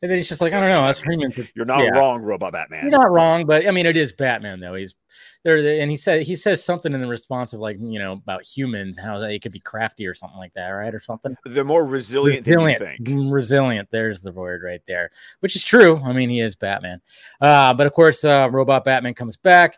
[0.01, 0.85] and then he's just like, I don't know.
[0.85, 1.33] That's Freeman.
[1.55, 1.91] you're not Yeah.
[1.91, 2.81] wrong, Robot Batman.
[2.83, 4.75] You're not wrong, but I mean, it is Batman though.
[4.75, 4.95] He's
[5.43, 8.43] there, and he said he says something in the response of like, you know, about
[8.45, 11.37] humans, how they could be crafty or something like that, right, or something.
[11.45, 12.99] They're more resilient, than you think.
[13.01, 13.89] Mm, resilient.
[13.91, 16.01] There's the word right there, which is true.
[16.03, 17.01] I mean, he is Batman.
[17.39, 19.77] Uh, but of course, uh, Robot Batman comes back.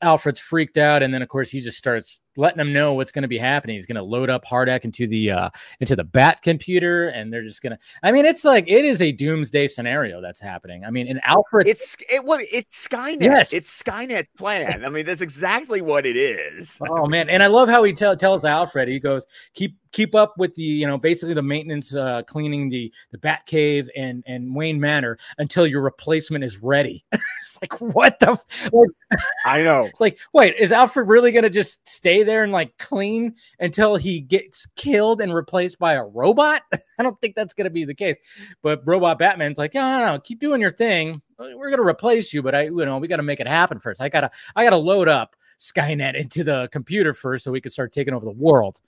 [0.00, 3.22] Alfred's freaked out, and then of course he just starts letting them know what's going
[3.22, 3.74] to be happening.
[3.74, 7.42] He's going to load up HARDAC into the uh, into the Bat computer, and they're
[7.42, 7.78] just going to.
[8.02, 10.84] I mean, it's like it is a doomsday scenario that's happening.
[10.84, 11.66] I mean, and Alfred.
[11.66, 13.22] It's it what it's Skynet.
[13.22, 13.52] Yes.
[13.52, 14.84] It's Skynet plan.
[14.84, 16.78] I mean, that's exactly what it is.
[16.88, 18.88] Oh man, and I love how he tell, tells Alfred.
[18.88, 22.92] He goes, "Keep keep up with the you know basically the maintenance, uh, cleaning the
[23.10, 28.18] the Bat Cave and and Wayne Manor until your replacement is ready." it's like what
[28.18, 29.84] the f- like, I know.
[29.84, 34.20] it's like wait, is Alfred really gonna just stay there and like clean until he
[34.20, 36.62] gets killed and replaced by a robot?
[36.98, 38.16] I don't think that's gonna be the case.
[38.62, 41.22] But Robot Batman's like, no, no, no, keep doing your thing.
[41.38, 44.00] We're gonna replace you, but I, you know, we gotta make it happen first.
[44.00, 47.92] I gotta, I gotta load up Skynet into the computer first so we can start
[47.92, 48.80] taking over the world.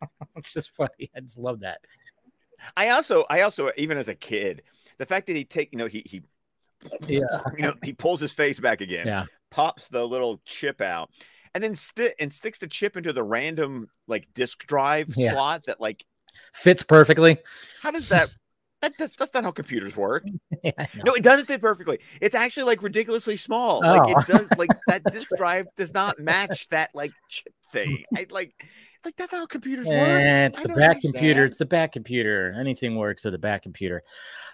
[0.36, 1.10] it's just funny.
[1.16, 1.78] I just love that.
[2.76, 4.62] I also, I also, even as a kid,
[4.98, 6.22] the fact that he take, you know, he he,
[7.06, 7.20] Yeah.
[7.56, 9.24] you know, he pulls his face back again, Yeah.
[9.50, 11.10] pops the little chip out,
[11.54, 15.32] and then stick and sticks the chip into the random like disk drive Yeah.
[15.32, 15.64] slot.
[15.66, 16.04] That like,
[16.52, 17.38] Fits perfectly.
[17.82, 18.28] how does that?
[18.80, 20.24] That does, that's not how computers work.
[20.62, 22.00] Yeah, No, it doesn't fit perfectly.
[22.20, 23.80] It's actually like ridiculously small.
[23.80, 24.18] Like Oh.
[24.20, 28.04] it does like that disk drive does not match that like chip thing.
[28.16, 28.52] I like
[29.04, 29.94] like that's how computers work.
[29.94, 31.44] Eh, it's I the Bat computer.
[31.44, 32.54] It's the Bat computer.
[32.58, 34.02] Anything works with the Bat computer.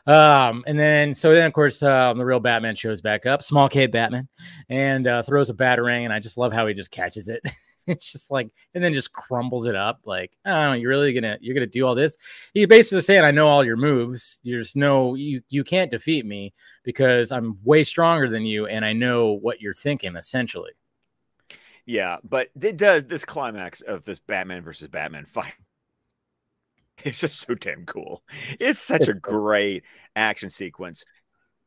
[0.06, 3.68] Um, and then so then of course um, the real Batman shows back up, small
[3.68, 4.28] K Batman,
[4.68, 7.40] and uh, throws a batarang, and I just love how he just catches it.
[7.86, 10.00] it's just like and then just crumbles it up.
[10.04, 12.16] Like, oh, you're really gonna you're gonna do all this?
[12.52, 14.40] He basically saying, I know all your moves.
[14.44, 16.52] There's no you you can't defeat me
[16.82, 20.72] because I'm way stronger than you, and I know what you're thinking essentially.
[21.86, 25.54] Yeah, but it does this climax of this Batman versus Batman fight.
[27.04, 28.22] It's just so damn cool.
[28.60, 29.82] It's such a great
[30.14, 31.04] action sequence.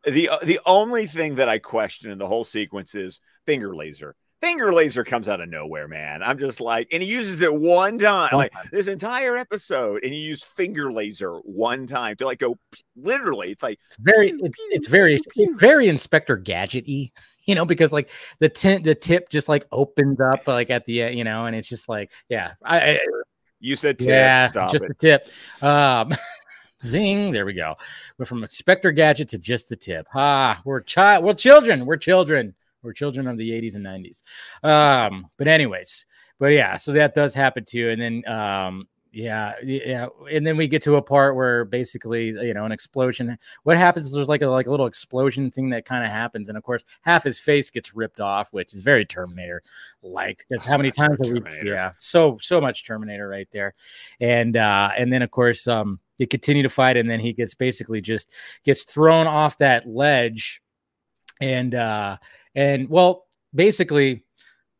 [0.05, 4.15] The uh, the only thing that I question in the whole sequence is finger laser.
[4.39, 6.23] Finger laser comes out of nowhere, man.
[6.23, 10.19] I'm just like, and he uses it one time, like this entire episode, and he
[10.19, 12.57] used finger laser one time to like go
[12.95, 13.51] literally.
[13.51, 17.11] It's like It's very it's, it's very it's very Inspector Gadget-y,
[17.47, 21.01] you know, because like the tint the tip just like opens up like at the
[21.01, 22.99] end, you know, and it's just like yeah, I, I
[23.59, 24.87] you said, tip, yeah, stop just it.
[24.89, 25.29] the tip.
[25.63, 26.11] Um,
[26.83, 27.75] zing, there we go.
[28.17, 30.07] We're from Inspector Gadget to just the tip.
[30.13, 34.21] Ah, we're child, we're children, we're children, we're children of the 80s and 90s.
[34.63, 36.05] Um, but anyways,
[36.39, 38.87] but yeah, so that does happen too, and then um.
[39.17, 43.35] Yeah, yeah, and then we get to a part where basically, you know, an explosion.
[43.63, 46.49] What happens is there's like a like a little explosion thing that kind of happens,
[46.49, 49.63] and of course, half his face gets ripped off, which is very Terminator
[50.03, 50.45] like.
[50.47, 51.41] Because how many times have we?
[51.63, 53.73] Yeah, so so much Terminator right there,
[54.19, 57.55] and uh and then of course um they continue to fight, and then he gets
[57.55, 58.31] basically just
[58.65, 60.61] gets thrown off that ledge,
[61.41, 62.17] and uh
[62.53, 63.25] and well
[63.55, 64.26] basically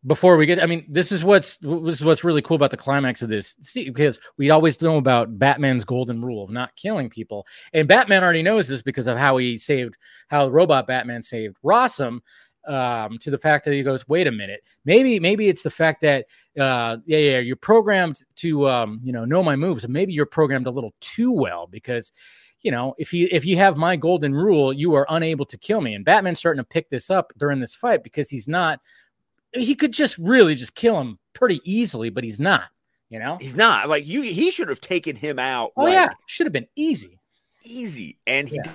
[0.08, 2.78] before we get, I mean, this is what's this is what's really cool about the
[2.78, 7.10] climax of this, see, because we always know about Batman's golden rule of not killing
[7.10, 9.98] people, and Batman already knows this because of how he saved,
[10.30, 12.22] how robot Batman saved Rossum,
[12.68, 16.02] um, to the fact that he goes, wait a minute, maybe maybe it's the fact
[16.02, 16.26] that,
[16.60, 20.68] uh, yeah, yeah, you're programmed to, um, you know, know my moves, maybe you're programmed
[20.68, 22.12] a little too well because
[22.62, 25.80] you know, if you if you have my golden rule, you are unable to kill
[25.80, 25.94] me.
[25.94, 28.80] And Batman's starting to pick this up during this fight because he's not.
[29.60, 32.64] He could just really just kill him pretty easily, but he's not.
[33.10, 33.38] You know.
[33.40, 34.22] He's not like you.
[34.22, 35.72] He should have taken him out.
[35.78, 37.20] Oh like, yeah, should have been easy.
[37.64, 38.72] easy, and he Yeah.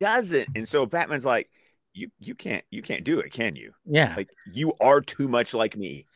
[0.00, 0.48] doesn't.
[0.54, 1.48] And so Batman's like,
[1.92, 3.72] you you can't you can't do it, can you?
[3.84, 6.06] Yeah, Like you are too much like me.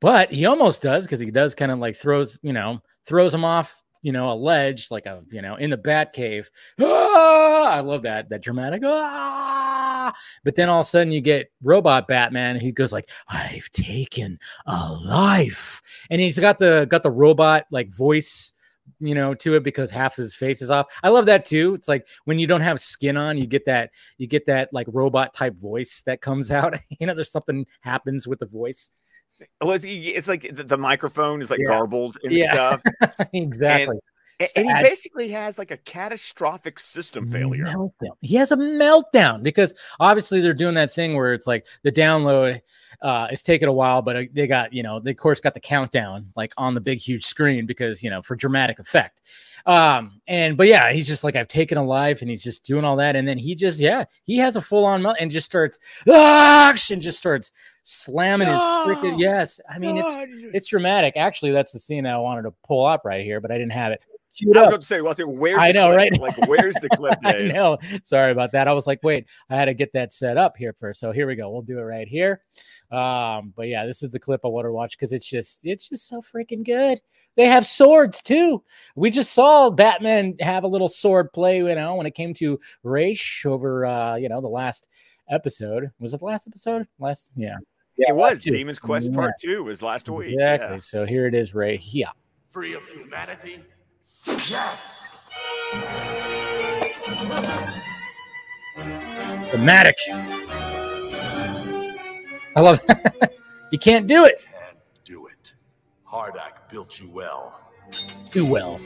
[0.00, 3.44] but he almost does because he does kind of like throws you know throws him
[3.44, 6.50] off you know, a ledge, like a, you know, in the bat cave.
[6.80, 7.72] Ah!
[7.72, 8.82] I love that, that dramatic.
[8.84, 9.57] Ah!
[10.44, 12.58] But then all of a sudden you get robot Batman.
[12.60, 15.82] He goes like, I've taken a life.
[16.10, 18.52] And he's got the, got the robot like voice,
[19.00, 20.86] you know, to it because half his face is off.
[21.02, 21.74] I love that too.
[21.74, 24.86] It's like when you don't have skin on, you get that, you get that like
[24.90, 26.78] robot type voice that comes out.
[26.98, 28.90] you know, there's something happens with the voice.
[29.60, 31.66] Well, it's, it's like the, the microphone is like Yeah.
[31.68, 32.52] garbled and Yeah.
[32.52, 32.82] stuff.
[33.32, 33.94] exactly.
[33.94, 34.00] And,
[34.40, 37.64] and he basically has like a catastrophic system failure.
[37.64, 38.12] Meltdown.
[38.20, 42.60] He has a meltdown because obviously they're doing that thing where it's like the download
[43.02, 45.54] uh, is taking a while, but uh, they got you know they of course got
[45.54, 49.22] the countdown like on the big huge screen because you know for dramatic effect.
[49.66, 52.84] Um, and but yeah, he's just like I've taken a life, and he's just doing
[52.84, 55.46] all that, and then he just yeah he has a full on melt and just
[55.46, 59.60] starts ah, and just starts slamming his freaking yes.
[59.68, 60.28] I mean it's God.
[60.30, 61.16] it's dramatic.
[61.16, 63.92] Actually, that's the scene I wanted to pull up right here, but I didn't have
[63.92, 64.02] it.
[64.36, 64.68] Queued I was up.
[64.72, 65.96] about to say, well, I was like, where's I the know, clip?
[65.96, 66.20] right?
[66.20, 67.52] Like, where's the clip, I Dave?
[67.54, 67.78] know.
[68.04, 68.68] Sorry about that.
[68.68, 71.00] I was like, wait, I had to get that set up here first.
[71.00, 71.50] So here we go.
[71.50, 72.42] We'll do it right here.
[72.90, 75.88] Um, but yeah, this is the clip I want to watch because it's just it's
[75.88, 77.00] just so freaking good.
[77.36, 78.62] They have swords too.
[78.96, 82.58] We just saw Batman have a little sword play, you know, when it came to
[82.82, 84.88] Ra's over uh, you know, the last
[85.30, 85.90] episode.
[86.00, 86.86] Was it the last episode?
[86.98, 87.56] Last yeah.
[87.98, 88.52] Yeah, it was two.
[88.52, 89.16] Demon's Quest Yeah.
[89.16, 90.32] Part Two was last week.
[90.34, 90.74] Exactly.
[90.74, 90.78] Yeah.
[90.78, 92.06] So here it is right here.
[92.48, 93.60] Free of humanity?
[94.26, 95.14] Yes!
[99.50, 99.96] Dramatic.
[102.56, 102.80] I love
[103.72, 105.52] you can't do it Can't do it.
[106.10, 107.58] HARDAC built you well.
[108.26, 108.80] too well.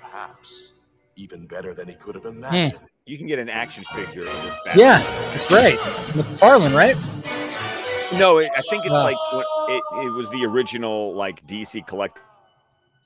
[0.00, 0.74] Perhaps
[1.16, 2.78] even better than he could have imagined.
[3.06, 4.76] You can get an action figure of this.
[4.76, 4.98] Yeah,
[5.32, 5.76] that's right.
[6.14, 6.96] McFarlane, right?
[8.18, 9.02] No, it, I think it's Uh.
[9.02, 11.86] like what, it, it was the original like DC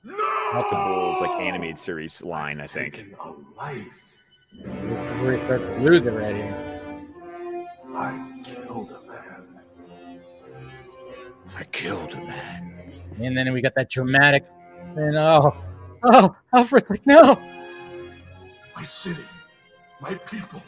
[0.05, 1.27] collectibles, No!
[1.27, 2.59] like animated series line.
[2.59, 2.95] I think.
[2.95, 4.17] Taken a life.
[5.21, 7.65] We're starting to lose it right here.
[7.95, 10.21] I killed a man.
[11.55, 12.91] I killed a man.
[13.19, 14.45] And then we got that dramatic,
[14.95, 15.55] and oh,
[16.03, 17.37] oh, Alfred's like, no.
[18.75, 19.23] My city.
[19.99, 20.61] My people.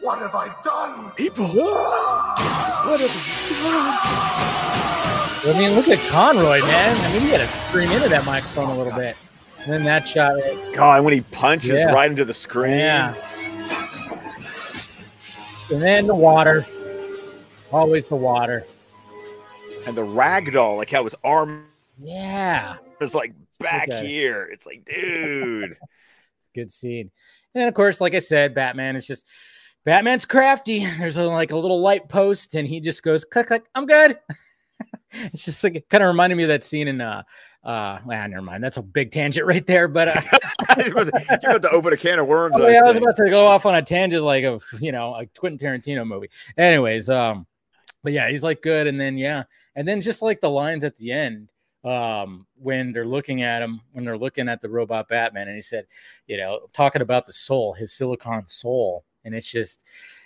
[0.00, 1.10] What have I done?
[1.12, 1.48] People.
[1.48, 4.24] What have I
[5.44, 5.54] done?
[5.54, 6.96] I mean, look at Conroy, man.
[7.06, 9.16] I mean, he had to scream into that microphone a little bit.
[9.60, 10.56] And then that shot, right?
[10.74, 11.92] God, when he punches Yeah.
[11.92, 12.78] right into the screen.
[12.78, 13.14] Yeah.
[15.70, 16.64] And then the water.
[17.72, 18.66] Always the water.
[19.86, 21.66] And the ragdoll, like how his arm
[22.00, 22.76] Yeah.
[23.00, 24.06] is like back Okay.
[24.06, 24.48] here.
[24.52, 25.76] It's like, dude.
[26.38, 27.10] It's a good scene.
[27.54, 29.26] And then, of course, like I said, Batman is just
[29.88, 30.84] Batman's crafty.
[30.98, 33.64] There's a, like a little light post, and he just goes click click.
[33.74, 34.18] I'm good.
[35.12, 37.22] it's just like kind of reminded me of that scene in uh
[37.64, 37.98] uh.
[38.04, 38.62] Ah, never mind.
[38.62, 39.88] That's a big tangent right there.
[39.88, 40.20] But uh,
[40.76, 42.54] You're about to open a can of worms.
[42.58, 45.14] oh, yeah, I was about to go off on a tangent like of you know
[45.14, 46.28] a Quentin Tarantino movie.
[46.58, 47.46] Anyways, um,
[48.04, 50.96] but yeah, he's like good, and then yeah, and then just like the lines at
[50.96, 51.48] the end,
[51.82, 55.62] um, when they're looking at him, when they're looking at the robot Batman, and he
[55.62, 55.86] said,
[56.26, 59.84] you know, talking about the soul, his silicon soul, and it's just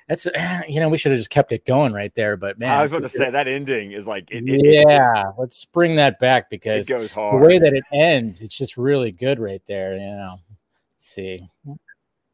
[0.09, 2.71] that's eh, you know we should have just kept it going right there, but man,
[2.71, 5.97] I was about to say that ending is like, it, it, it- yeah, let's bring
[5.97, 9.63] that back it, because goes the way that it ends, it's just really good right
[9.67, 9.95] there.
[9.95, 11.49] You know, let's see.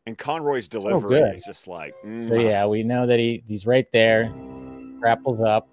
[0.06, 1.34] and Conroy's So delivery good.
[1.34, 2.44] is just like, So mm.
[2.44, 4.30] yeah, we know that he he's right there,
[5.00, 5.68] grapples up,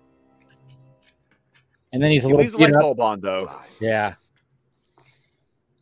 [1.92, 3.52] and then he's a he little leaves the light beaten bulb on though.
[3.80, 4.16] Yeah,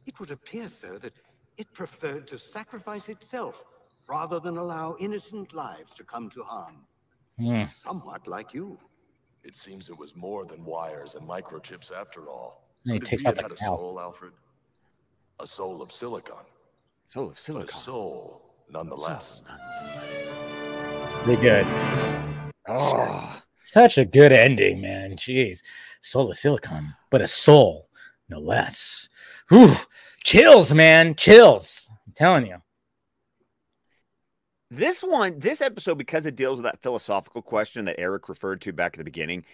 [0.06, 1.14] It would appear, sir, that
[1.58, 3.66] it preferred to sacrifice itself
[4.08, 6.86] rather than allow innocent lives to come to harm.
[7.40, 7.64] Hmm.
[7.76, 8.78] Somewhat like you.
[9.44, 12.70] It seems it was more than wires and microchips after all.
[12.86, 14.34] And he Could it takes be out the had a soul, Alfred?
[15.40, 16.46] A soul of silicon,
[17.08, 19.42] Soul of but a soul nonetheless.
[21.24, 21.66] pretty good.
[22.68, 25.14] Oh, Such a good ending, man.
[25.18, 25.62] Jeez,
[26.02, 27.90] soul of silicon, but a soul,
[28.30, 29.10] no less.
[29.50, 29.76] Whew.
[30.24, 31.90] Chills, man, chills.
[32.08, 32.58] I'm telling you.
[34.76, 38.74] This one, this episode, because it deals with that philosophical question that Eric referred to
[38.74, 39.46] back at the beginning.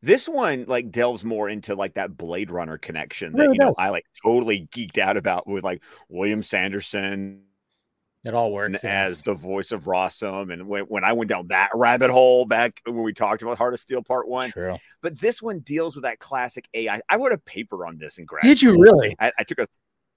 [0.00, 3.74] This one like delves more into like that Blade Runner connection that you know.
[3.76, 7.42] I like totally geeked out about with like William Sanderson
[8.24, 8.84] It all works.
[8.84, 9.06] yeah.
[9.06, 12.80] as the voice of Rossum, and when, when I went down that rabbit hole back
[12.84, 14.76] when we talked about Heart of Steel Part One, True.
[15.02, 17.00] but this one deals with that classic AI.
[17.08, 18.42] I wrote a paper on this in grad.
[18.42, 19.16] Did you really?
[19.18, 19.66] I, I took a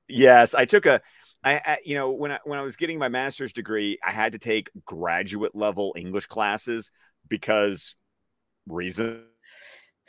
[0.07, 1.01] yes, I took a
[1.43, 4.33] I, I you know when I when I was getting my master's degree, I had
[4.33, 6.91] to take graduate level English classes
[7.27, 7.95] because
[8.67, 9.25] reason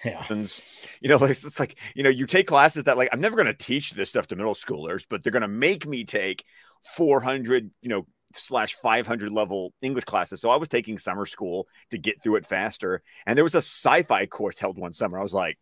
[0.05, 0.25] Yeah.
[1.01, 3.47] You know, it's, it's like, you know, you take classes that like I'm never going
[3.47, 6.45] to teach this stuff to middle schoolers, but they're going to make me take
[6.97, 10.41] 400, you know, slash 500 level English classes.
[10.41, 13.03] So I was taking summer school to get through it faster.
[13.27, 15.19] And there was a sci-fi course held one summer.
[15.19, 15.59] I was like,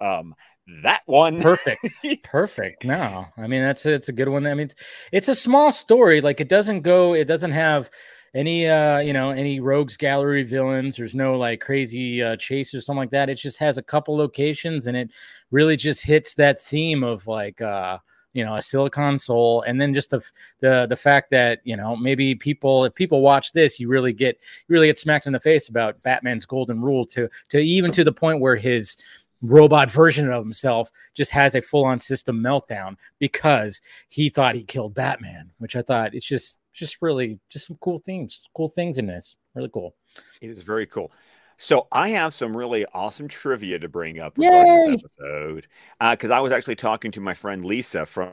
[0.00, 0.34] um,
[0.82, 1.40] that one.
[1.40, 1.86] Perfect.
[2.22, 2.84] Perfect.
[2.84, 4.46] No i mean that's a, it's a good one.
[4.46, 4.74] I mean it's,
[5.12, 6.20] it's a small story.
[6.20, 7.90] Like it doesn't go it doesn't have
[8.34, 10.96] any uh you know any rogues gallery villains.
[10.96, 13.30] There's no like crazy uh chase or something like that.
[13.30, 15.10] It just has a couple locations and it
[15.50, 17.98] really just hits that theme of like uh
[18.34, 19.62] you know a silicon soul.
[19.62, 20.22] And then just the
[20.60, 24.36] the the fact that you know maybe people if people watch this you really get
[24.68, 28.04] you really get smacked in the face about batman's golden rule to to even to
[28.04, 28.96] the point where his
[29.40, 34.94] robot version of himself just has a full-on system meltdown because he thought he killed
[34.94, 39.06] batman which i thought it's just just really just some cool things, cool things in
[39.06, 39.36] this.
[39.54, 39.94] Really cool.
[40.40, 41.10] It is very cool.
[41.56, 45.66] So I have some really awesome trivia to bring up regarding this episode
[46.00, 48.30] because uh, I was actually talking to my friend Lisa from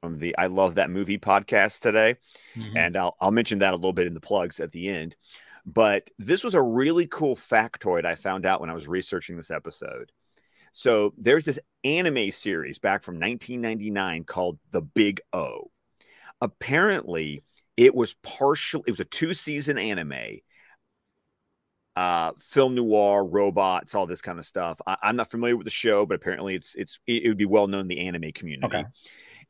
[0.00, 2.16] from the I Love That Movie podcast today,
[2.56, 2.76] mm-hmm.
[2.76, 5.16] and I'll I'll mention that a little bit in the plugs at the end.
[5.66, 9.50] But this was a really cool factoid I found out when I was researching this
[9.50, 10.12] episode.
[10.72, 15.70] So there's this anime series back from 1999 called The Big O.
[16.40, 17.42] Apparently
[17.76, 20.40] it was partial it was a two season anime
[21.96, 24.80] uh film noir robots all this kind of stuff.
[24.86, 27.66] I, am not familiar with the show but apparently it's it's it, would be well
[27.66, 28.66] known in the anime community.
[28.66, 28.84] Okay.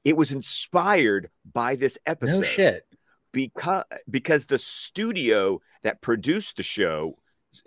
[0.05, 2.41] it was inspired by this episode.
[2.41, 2.87] no shit
[3.33, 7.17] because because the studio that produced the show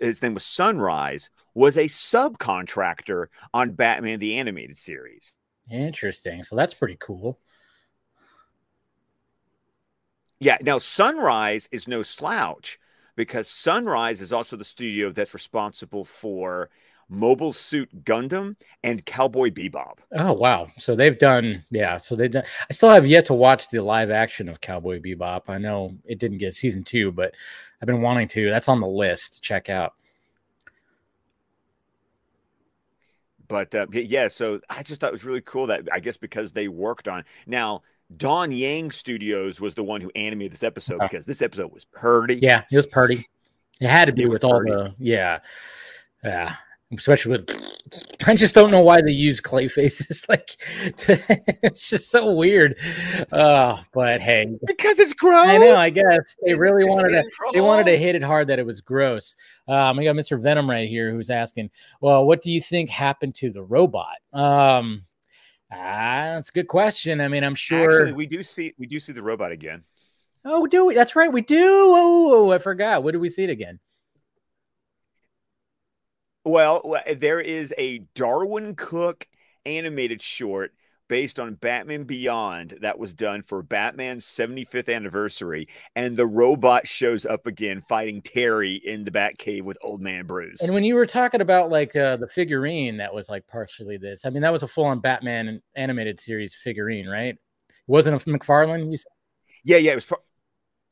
[0.00, 5.34] his name was sunrise was a subcontractor on batman the animated series
[5.70, 7.38] interesting so that's pretty cool
[10.44, 10.58] yeah.
[10.60, 12.78] Now, Sunrise is no slouch
[13.16, 16.68] because Sunrise is also the studio that's responsible for
[17.14, 19.98] Mobile Suit Gundam and Cowboy Bebop.
[20.12, 20.68] Oh wow!
[20.78, 21.96] So they've done, yeah.
[21.96, 22.44] So they've done.
[22.68, 25.42] I still have yet to watch the live action of Cowboy Bebop.
[25.48, 27.34] I know it didn't get season two, but
[27.80, 28.50] I've been wanting to.
[28.50, 29.94] That's on the list to check out.
[33.46, 36.52] But uh, yeah, so I just thought it was really cool that I guess because
[36.52, 37.82] they worked on now
[38.16, 41.06] Dong Yang Studios was the one who animated this episode okay.
[41.06, 42.36] because this episode was purdy.
[42.36, 43.26] Yeah, it was purdy.
[43.80, 45.40] It had to be it with all the yeah,
[46.22, 46.56] yeah.
[46.92, 50.24] Especially with, I just don't know why they use clay faces.
[50.28, 50.46] Like,
[50.98, 51.20] to,
[51.62, 52.76] it's just so weird.
[53.32, 55.46] Uh, but hey, because it's gross.
[55.46, 55.76] I know.
[55.76, 57.24] I guess they really wanted to.
[57.52, 59.34] They wanted to hit it hard that it was gross.
[59.66, 60.40] Um, we got Mr.
[60.40, 61.70] Venom right here who's asking,
[62.00, 65.02] "Well, what do you think happened to the robot?" Um,
[65.74, 67.20] Ah, that's a good question.
[67.20, 69.82] I mean, I'm sure Actually, we do see we do see the robot again.
[70.44, 70.94] Oh, do we?
[70.94, 71.66] That's right, we do.
[71.66, 73.02] Oh, I forgot.
[73.02, 73.80] What do we see it again?
[76.44, 79.26] Well, there is a Darwyn Cooke
[79.64, 80.72] animated short
[81.08, 85.68] based on Batman Beyond that was done for Batman's 75th anniversary.
[85.94, 90.62] And the robot shows up again fighting Terry in the Batcave with Old Man Bruce.
[90.62, 94.24] And when you were talking about like uh, the figurine that was like partially this,
[94.24, 97.36] I mean, that was a full on Batman animated series figurine, right?
[97.86, 98.90] Wasn't a McFarlane?
[98.90, 99.12] You said?
[99.62, 100.12] Yeah, yeah, it was.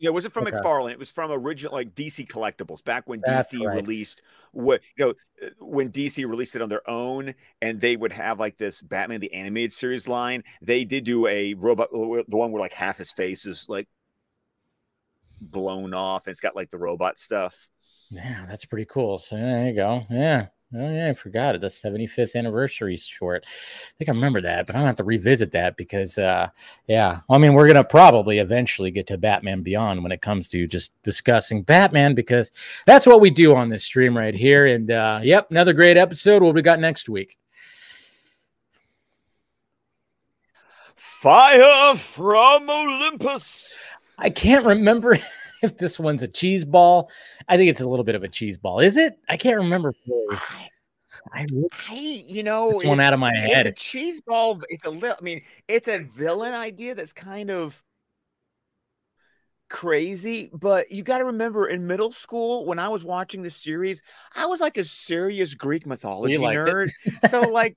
[0.03, 0.57] Yeah, it wasn't from okay.
[0.57, 0.91] McFarlane.
[0.91, 3.77] It was from original like DC Collectibles back when That's DC right.
[3.77, 8.11] released what you know uh, when DC released it on their own, and they would
[8.11, 10.43] have like this Batman the animated series line.
[10.61, 13.87] They did do a robot, uh, the one where like half his face is like
[15.41, 17.69] blown off, and it's got like the robot stuff.
[18.11, 19.19] Yeah, that's pretty cool.
[19.19, 20.03] So there you go.
[20.11, 21.61] Yeah, Oh yeah, I forgot it.
[21.61, 23.45] The 75th anniversary short.
[23.47, 26.49] I think I remember that, but I'm gonna have to revisit that because uh
[26.87, 27.21] yeah.
[27.29, 30.91] I mean, we're gonna probably eventually get to Batman Beyond when it comes to just
[31.03, 32.51] discussing Batman because
[32.87, 34.67] that's what we do on this stream right here.
[34.67, 36.43] And uh yep, another great episode.
[36.43, 37.37] What we got next week?
[40.97, 43.79] Fire from Olympus.
[44.17, 45.19] I can't remember
[45.73, 47.11] if this one's a cheese ball.
[47.49, 48.81] I think it's a little bit of a cheese ball.
[48.81, 49.19] Is it?
[49.29, 49.95] I can't remember.
[50.31, 50.67] I,
[51.33, 51.47] I,
[51.89, 53.67] I you know, it's one out of my head.
[53.67, 54.61] It's a cheese ball.
[54.69, 55.17] It's a little.
[55.19, 57.83] I mean, it's a villain idea that's kind of
[59.73, 64.03] crazy, but you got to remember in middle school when I was watching the series,
[64.37, 66.91] I was like a serious Greek mythology nerd.
[67.29, 67.77] so like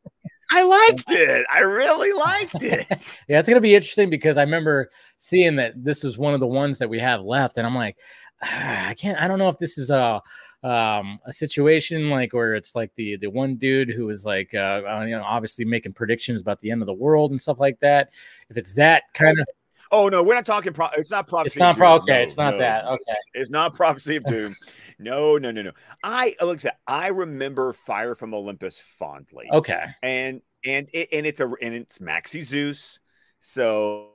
[0.51, 1.45] I liked it.
[1.51, 2.85] I really liked it.
[3.27, 6.47] yeah, it's gonna be interesting because I remember seeing that this is one of the
[6.47, 7.97] ones that we have left, and I'm like,
[8.43, 9.19] ah, I can't.
[9.19, 10.21] I don't know if this is a
[10.61, 14.81] um, a situation like where it's like the the one dude who is like uh,
[14.85, 17.79] uh, you know obviously making predictions about the end of the world and stuff like
[17.79, 18.11] that.
[18.49, 19.47] If it's that kind of
[19.91, 20.73] Oh no, we're not talking.
[20.73, 21.53] Pro- it's not prophecy.
[21.53, 21.95] It's not pro.
[21.95, 22.59] Okay, no, it's not no.
[22.59, 22.86] that.
[22.86, 24.55] Okay, it's not prophecy of doom.
[24.99, 25.71] No, no, no, no.
[26.03, 29.47] I at I remember Fire from Olympus fondly.
[29.51, 29.83] Okay.
[30.01, 32.99] And and it, and it's a and it's Maxie Zeus.
[33.39, 34.11] So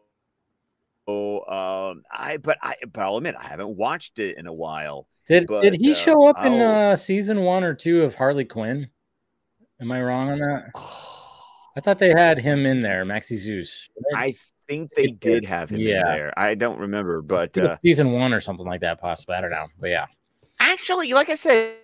[1.06, 5.06] um I but I but I'll admit I haven't watched it in a while.
[5.26, 8.14] Did but, did he uh, show up in I'll- uh season one or two of
[8.14, 8.88] Harley Quinn?
[9.80, 10.70] Am I wrong on that?
[11.76, 13.88] I thought they had him in there, Maxie Zeus.
[14.14, 14.34] I
[14.70, 15.44] think they It did.
[15.44, 15.98] have him Yeah.
[16.00, 16.38] in there.
[16.38, 19.34] I don't remember, but uh, season one or something like that, possibly.
[19.34, 19.66] I don't know.
[19.80, 20.06] But yeah.
[20.60, 21.74] actually, like I said,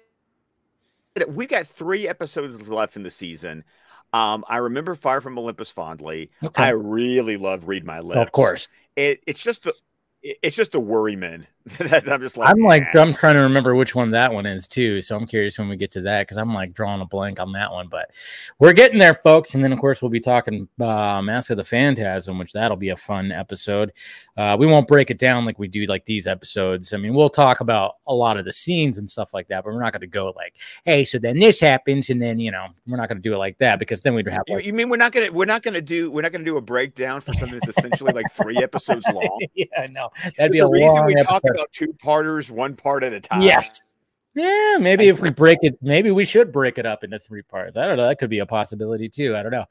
[1.28, 3.64] we got three episodes left in the season.
[4.12, 6.30] Um, I remember Fire from Olympus fondly.
[6.44, 6.62] Okay.
[6.62, 8.20] I really love Read My Lips.
[8.20, 8.68] of course.
[8.94, 9.74] it, it's just the
[10.22, 11.46] it's just the worryman that
[11.80, 12.94] I'm just like I'm like.
[12.94, 15.02] I'm trying to remember which one that one is too.
[15.02, 17.52] So I'm curious when we get to that because I'm like drawing a blank on
[17.52, 17.88] that one.
[17.88, 18.12] But
[18.58, 19.54] we're getting there, folks.
[19.54, 22.90] And then of course we'll be talking uh, Mask of the Phantasm, which that'll be
[22.90, 23.92] a fun episode.
[24.36, 26.92] Uh, we won't break it down like we do like these episodes.
[26.92, 29.72] I mean, we'll talk about a lot of the scenes and stuff like that, but
[29.72, 32.68] we're not going to go like, hey, so then this happens, and then you know
[32.86, 34.72] we're not going to do it like that because then we'd have You, like, you
[34.72, 37.32] mean we're not gonna we're not gonna do we're not gonna do a breakdown for
[37.32, 39.40] something that's essentially like three episodes long?
[39.54, 41.55] yeah, no, that'd There's be a a reason long we talk episode.
[41.56, 43.42] About two parters, one part at a time.
[43.42, 43.80] Yes.
[44.36, 47.78] Yeah, maybe if we break it, maybe we should break it up into three parts.
[47.78, 48.06] I don't know.
[48.06, 49.34] That could be a possibility too.
[49.34, 49.64] I don't know.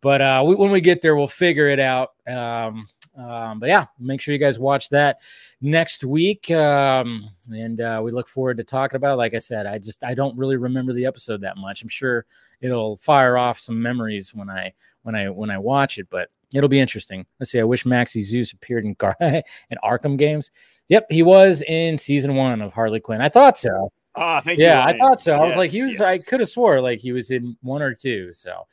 [0.00, 2.10] But uh, we, when we get there, we'll figure it out.
[2.28, 2.86] Um,
[3.16, 5.18] um, but yeah, make sure you guys watch that
[5.60, 6.48] next week.
[6.52, 9.14] Um, and uh, we look forward to talking about.
[9.14, 9.16] it.
[9.16, 11.82] Like I said, I just I don't really remember the episode that much.
[11.82, 12.24] I'm sure
[12.60, 14.72] it'll fire off some memories when I
[15.02, 16.06] when I when I watch it.
[16.10, 17.26] But it'll be interesting.
[17.40, 17.60] Let's see.
[17.60, 19.42] I wish Maxie Zeus appeared in Gar- in
[19.82, 20.52] Arkham games.
[20.88, 23.20] Yep, he was in season one of Harley Quinn.
[23.20, 23.90] I thought so.
[24.14, 24.66] Ah, thank you.
[24.66, 25.34] Yeah, I thought so.
[25.34, 26.00] I was like, he Yes, was.
[26.02, 28.32] I could have swore like he was in one or two.
[28.34, 28.66] So,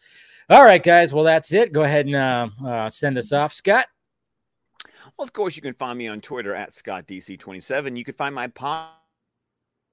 [0.50, 1.14] all right, guys.
[1.14, 1.72] Well, that's it.
[1.72, 3.88] Go ahead and uh, uh, send us off, Scott.
[5.18, 7.98] Well, of course, you can find me on Twitter at ScottDC27.
[7.98, 8.90] You can find my pod-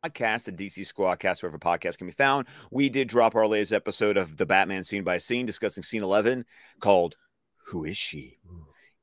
[0.04, 2.46] podcast, the DC Squadcast, wherever podcast can be found.
[2.70, 6.44] We did drop our latest episode of the Batman scene by scene, discussing scene 11
[6.80, 7.16] called
[7.66, 8.38] Who Is She?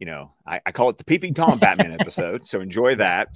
[0.04, 2.46] You know, I, I call it the Peeping Tom Batman episode.
[2.46, 3.30] So enjoy that.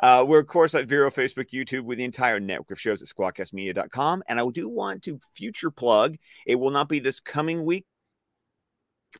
[0.00, 3.08] Uh, we're, of course, at Vero, Facebook, YouTube, with the entire network of shows at
[3.08, 4.22] squadcastmedia.com.
[4.26, 6.16] And I do want to future plug.
[6.46, 7.84] It will not be this coming week,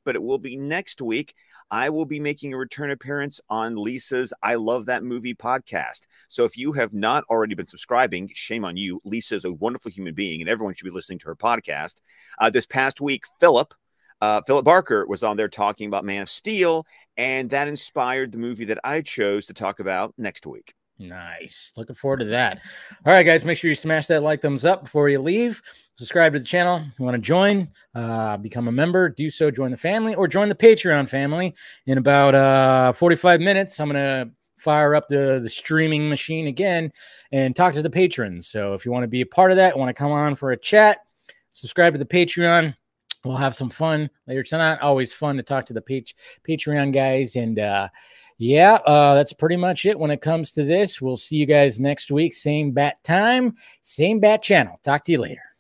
[0.07, 1.35] but it will be next week.
[1.71, 6.07] I will be making a return appearance on Lisa's I Love That Movie podcast.
[6.31, 9.03] So if you have not already been subscribing, shame on you.
[9.05, 11.97] Lisa is a wonderful human being, and everyone should be listening to her podcast.
[12.39, 13.75] Uh, this past week, Philip,
[14.25, 16.87] uh, Philip Barker was on there talking about Man of Steel,
[17.19, 20.75] and that inspired the movie that I chose to talk about next week.
[20.99, 21.73] Nice.
[21.77, 22.63] Looking forward to that.
[23.05, 23.45] All right, guys.
[23.45, 25.61] Make sure you smash that like thumbs up before you leave.
[25.99, 26.83] Subscribe to the channel.
[26.99, 29.51] You want to join, uh, become a member, do so.
[29.51, 31.55] Join the family or join the Patreon family.
[31.87, 36.91] In about uh, 45 minutes, I'm gonna fire up the the streaming machine again
[37.31, 38.47] and talk to the patrons.
[38.47, 40.53] So if you want to be a part of that, want to come on for
[40.53, 41.01] a chat,
[41.51, 42.75] subscribe to the Patreon.
[43.25, 44.81] We'll have some fun later tonight.
[44.81, 46.15] Always fun to talk to the page
[46.47, 47.37] Patreon guys.
[47.37, 47.89] And uh,
[48.39, 51.01] yeah, uh, that's pretty much it when it comes to this.
[51.01, 52.35] We'll see you guys next week.
[52.35, 54.79] Same bat time, same bat channel.
[54.83, 55.54] Talk to you later.